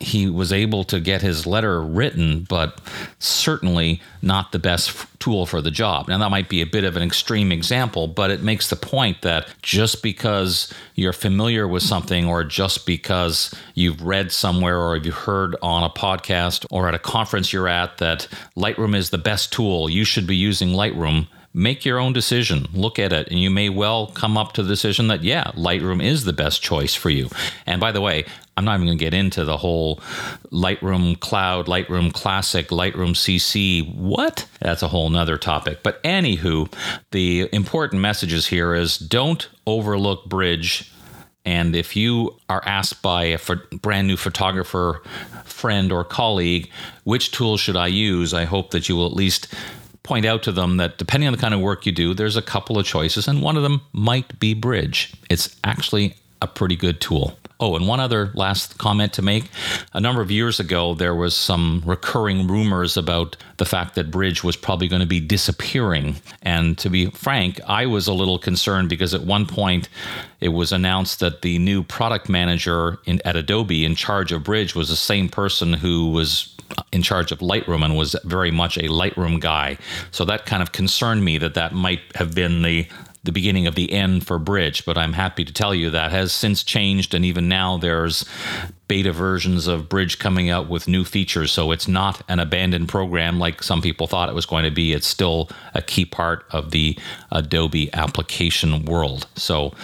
he 0.00 0.28
was 0.28 0.52
able 0.52 0.84
to 0.84 1.00
get 1.00 1.22
his 1.22 1.46
letter 1.46 1.80
written, 1.80 2.46
but 2.48 2.80
certainly 3.18 4.02
not 4.20 4.52
the 4.52 4.58
best 4.58 5.06
tool 5.20 5.46
for 5.46 5.62
the 5.62 5.70
job. 5.70 6.08
Now, 6.08 6.18
that 6.18 6.30
might 6.30 6.50
be 6.50 6.60
a 6.60 6.66
bit 6.66 6.84
of 6.84 6.96
an 6.96 7.02
extreme 7.02 7.50
example, 7.50 8.06
but 8.06 8.30
it 8.30 8.42
makes 8.42 8.68
the 8.68 8.76
point 8.76 9.22
that 9.22 9.48
just 9.62 10.02
because 10.02 10.72
you're 10.96 11.14
familiar 11.14 11.66
with 11.66 11.82
something, 11.82 12.26
or 12.26 12.44
just 12.44 12.84
because 12.84 13.54
you've 13.74 14.02
read 14.02 14.32
somewhere, 14.32 14.78
or 14.78 14.98
you've 14.98 15.14
heard 15.14 15.56
on 15.62 15.82
a 15.82 15.90
podcast 15.90 16.66
or 16.70 16.88
at 16.88 16.94
a 16.94 16.98
conference 16.98 17.52
you're 17.52 17.68
at 17.68 17.96
that 17.96 18.28
Lightroom 18.54 18.94
is 18.94 19.08
the 19.08 19.18
best 19.18 19.50
tool, 19.50 19.88
you 19.88 20.04
should 20.04 20.26
be 20.26 20.36
using 20.36 20.70
Lightroom 20.70 21.26
make 21.56 21.86
your 21.86 21.98
own 21.98 22.12
decision. 22.12 22.66
Look 22.74 22.98
at 22.98 23.14
it, 23.14 23.28
and 23.28 23.40
you 23.40 23.50
may 23.50 23.70
well 23.70 24.08
come 24.08 24.36
up 24.36 24.52
to 24.52 24.62
the 24.62 24.68
decision 24.68 25.08
that, 25.08 25.24
yeah, 25.24 25.44
Lightroom 25.54 26.04
is 26.04 26.24
the 26.24 26.34
best 26.34 26.62
choice 26.62 26.94
for 26.94 27.08
you. 27.08 27.30
And 27.64 27.80
by 27.80 27.92
the 27.92 28.02
way, 28.02 28.26
I'm 28.58 28.64
not 28.66 28.74
even 28.74 28.86
going 28.86 28.98
to 28.98 29.04
get 29.04 29.14
into 29.14 29.42
the 29.44 29.56
whole 29.56 29.96
Lightroom 30.52 31.18
Cloud, 31.18 31.66
Lightroom 31.66 32.12
Classic, 32.12 32.68
Lightroom 32.68 33.14
CC. 33.14 33.94
What? 33.96 34.46
That's 34.60 34.82
a 34.82 34.88
whole 34.88 35.08
nother 35.08 35.38
topic. 35.38 35.82
But 35.82 36.02
anywho, 36.02 36.70
the 37.10 37.48
important 37.52 38.02
messages 38.02 38.46
here 38.46 38.74
is 38.74 38.98
don't 38.98 39.48
overlook 39.66 40.26
Bridge. 40.26 40.92
And 41.46 41.74
if 41.74 41.96
you 41.96 42.36
are 42.50 42.62
asked 42.66 43.02
by 43.02 43.24
a 43.24 43.38
brand 43.80 44.08
new 44.08 44.16
photographer, 44.16 45.02
friend, 45.44 45.90
or 45.90 46.04
colleague, 46.04 46.68
which 47.04 47.30
tool 47.30 47.56
should 47.56 47.76
I 47.76 47.86
use, 47.86 48.34
I 48.34 48.44
hope 48.44 48.72
that 48.72 48.88
you 48.88 48.96
will 48.96 49.06
at 49.06 49.12
least 49.12 49.54
point 50.06 50.24
out 50.24 50.42
to 50.44 50.52
them 50.52 50.76
that 50.76 50.96
depending 50.98 51.26
on 51.26 51.32
the 51.32 51.38
kind 51.38 51.52
of 51.52 51.60
work 51.60 51.84
you 51.84 51.92
do, 51.92 52.14
there's 52.14 52.36
a 52.36 52.42
couple 52.42 52.78
of 52.78 52.86
choices, 52.86 53.26
and 53.28 53.42
one 53.42 53.56
of 53.56 53.62
them 53.62 53.82
might 53.92 54.38
be 54.38 54.54
Bridge. 54.54 55.12
It's 55.28 55.56
actually 55.64 56.14
a 56.40 56.46
pretty 56.46 56.76
good 56.76 57.00
tool. 57.00 57.36
Oh, 57.58 57.74
and 57.74 57.88
one 57.88 58.00
other 58.00 58.30
last 58.34 58.76
comment 58.76 59.14
to 59.14 59.22
make. 59.22 59.48
A 59.94 60.00
number 60.00 60.20
of 60.20 60.30
years 60.30 60.60
ago, 60.60 60.92
there 60.92 61.14
was 61.14 61.34
some 61.34 61.82
recurring 61.86 62.46
rumors 62.46 62.98
about 62.98 63.36
the 63.56 63.64
fact 63.64 63.94
that 63.94 64.10
Bridge 64.10 64.44
was 64.44 64.56
probably 64.56 64.88
going 64.88 65.00
to 65.00 65.06
be 65.06 65.20
disappearing. 65.20 66.16
And 66.42 66.76
to 66.78 66.90
be 66.90 67.06
frank, 67.06 67.58
I 67.66 67.86
was 67.86 68.08
a 68.08 68.12
little 68.12 68.38
concerned 68.38 68.90
because 68.90 69.14
at 69.14 69.22
one 69.22 69.46
point 69.46 69.88
it 70.40 70.50
was 70.50 70.70
announced 70.70 71.20
that 71.20 71.40
the 71.40 71.58
new 71.58 71.82
product 71.82 72.28
manager 72.28 72.98
in, 73.06 73.22
at 73.24 73.36
Adobe 73.36 73.86
in 73.86 73.94
charge 73.94 74.32
of 74.32 74.44
Bridge 74.44 74.74
was 74.74 74.90
the 74.90 74.96
same 74.96 75.30
person 75.30 75.72
who 75.72 76.10
was 76.10 76.54
uh, 76.76 76.82
in 76.92 77.00
charge 77.00 77.32
of 77.32 77.38
Lightroom 77.38 77.82
and 77.82 77.96
was 77.96 78.14
very 78.24 78.50
much 78.50 78.76
a 78.76 78.82
Lightroom 78.82 79.40
guy. 79.40 79.78
So 80.10 80.26
that 80.26 80.44
kind 80.44 80.62
of 80.62 80.72
concerned 80.72 81.24
me 81.24 81.38
that 81.38 81.54
that 81.54 81.72
might 81.72 82.00
have 82.16 82.34
been 82.34 82.62
the 82.62 82.86
the 83.26 83.32
beginning 83.32 83.66
of 83.66 83.74
the 83.74 83.92
end 83.92 84.26
for 84.26 84.38
Bridge, 84.38 84.84
but 84.84 84.96
I'm 84.96 85.12
happy 85.12 85.44
to 85.44 85.52
tell 85.52 85.74
you 85.74 85.90
that 85.90 86.10
has 86.10 86.32
since 86.32 86.64
changed, 86.64 87.14
and 87.14 87.24
even 87.24 87.48
now 87.48 87.76
there's 87.76 88.24
beta 88.88 89.12
versions 89.12 89.66
of 89.66 89.88
Bridge 89.88 90.18
coming 90.18 90.48
out 90.48 90.68
with 90.68 90.88
new 90.88 91.04
features. 91.04 91.52
So 91.52 91.72
it's 91.72 91.86
not 91.88 92.22
an 92.28 92.38
abandoned 92.38 92.88
program 92.88 93.38
like 93.38 93.62
some 93.62 93.82
people 93.82 94.06
thought 94.06 94.28
it 94.28 94.34
was 94.34 94.46
going 94.46 94.64
to 94.64 94.70
be. 94.70 94.92
It's 94.92 95.06
still 95.06 95.50
a 95.74 95.82
key 95.82 96.04
part 96.04 96.46
of 96.50 96.70
the 96.70 96.98
Adobe 97.30 97.92
application 97.92 98.84
world. 98.84 99.26
So 99.36 99.74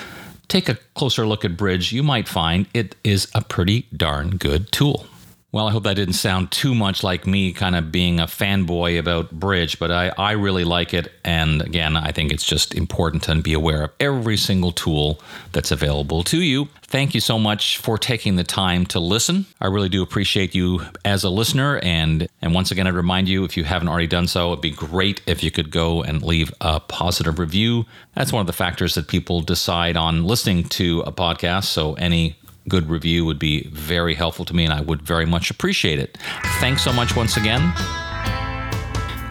take 0.49 0.69
a 0.69 0.79
closer 0.95 1.27
look 1.27 1.45
at 1.45 1.57
Bridge. 1.57 1.93
You 1.93 2.03
might 2.03 2.29
find 2.29 2.67
it 2.73 2.95
is 3.05 3.29
a 3.35 3.43
pretty 3.43 3.87
darn 3.95 4.37
good 4.37 4.71
tool. 4.73 5.07
Well, 5.53 5.69
I 5.69 5.71
hope 5.71 5.83
that 5.83 5.97
didn't 5.97 6.15
sound 6.15 6.51
too 6.51 6.75
much 6.75 7.05
like 7.05 7.27
me 7.27 7.53
kind 7.53 7.77
of 7.77 7.93
being 7.93 8.21
a 8.21 8.25
fanboy 8.25 8.99
about 8.99 9.31
Bridge, 9.33 9.79
but 9.79 9.91
I, 9.91 10.11
I 10.17 10.33
really 10.33 10.65
like 10.65 10.95
it. 10.95 11.13
And 11.27 11.61
again, 11.61 11.95
I 11.95 12.11
think 12.11 12.33
it's 12.33 12.47
just 12.47 12.75
important 12.75 13.25
to 13.25 13.35
be 13.43 13.53
aware 13.53 13.85
of 13.85 13.91
every 14.01 14.39
single 14.39 14.73
tool 14.73 15.21
that's 15.53 15.71
available 15.71 16.23
to 16.25 16.41
you. 16.41 16.69
Thank 16.81 17.15
you 17.15 17.21
so 17.21 17.39
much 17.39 17.77
for 17.77 17.99
taking 17.99 18.37
the 18.37 18.45
time 18.45 18.87
to 18.87 18.99
listen. 18.99 19.45
I 19.61 19.67
really 19.67 19.91
do 19.91 20.03
appreciate 20.03 20.55
you 20.55 20.87
as 21.05 21.23
a 21.23 21.29
listener. 21.29 21.79
And, 21.83 22.29
and 22.41 22.55
once 22.55 22.71
again, 22.71 22.87
I'd 22.87 22.95
remind 22.95 23.29
you 23.29 23.45
if 23.45 23.55
you 23.55 23.65
haven't 23.65 23.89
already 23.89 24.07
done 24.07 24.29
so, 24.29 24.53
it'd 24.53 24.63
be 24.63 24.71
great 24.71 25.21
if 25.27 25.45
you 25.45 25.51
could 25.51 25.71
go 25.71 26.03
and 26.03 26.23
leave 26.23 26.51
a 26.63 26.81
positive 26.81 27.39
review. 27.39 27.85
That's 28.15 28.33
one 28.33 28.41
of 28.41 28.47
the 28.47 28.55
factors 28.55 28.95
that 28.95 29.07
people 29.07 29.43
decide 29.43 29.99
on 29.99 30.25
listening 30.25 30.65
to 30.71 31.01
a 31.01 31.13
podcast. 31.13 31.65
So 31.65 31.93
any 31.95 32.37
good 32.69 32.89
review 32.89 33.25
would 33.25 33.39
be 33.39 33.69
very 33.69 34.15
helpful 34.15 34.45
to 34.47 34.55
me, 34.55 34.65
and 34.65 34.73
I 34.73 34.81
would 34.81 35.03
very 35.03 35.27
much 35.27 35.51
appreciate 35.51 35.99
it. 35.99 36.19
Thanks 36.61 36.83
so 36.83 36.93
much 36.93 37.17
once 37.17 37.37
again. 37.37 37.73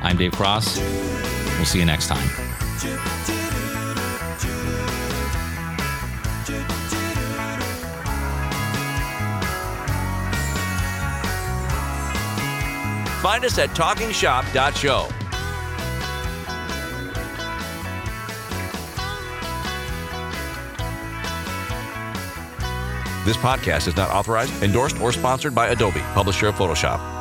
I'm 0.04 0.18
Dave 0.18 0.34
Cross. 0.34 0.80
We'll 0.80 1.66
see 1.66 1.80
you 1.80 1.86
next 1.86 2.08
time. 2.08 2.28
Find 13.22 13.46
us 13.46 13.60
at 13.60 13.70
talkingshop.show. 13.70 15.21
This 23.32 23.38
podcast 23.38 23.88
is 23.88 23.96
not 23.96 24.10
authorized, 24.10 24.62
endorsed, 24.62 25.00
or 25.00 25.14
sponsored 25.14 25.56
by 25.56 25.70
Adobe, 25.70 26.02
publisher 26.14 26.50
of 26.50 26.56
Photoshop. 26.56 27.21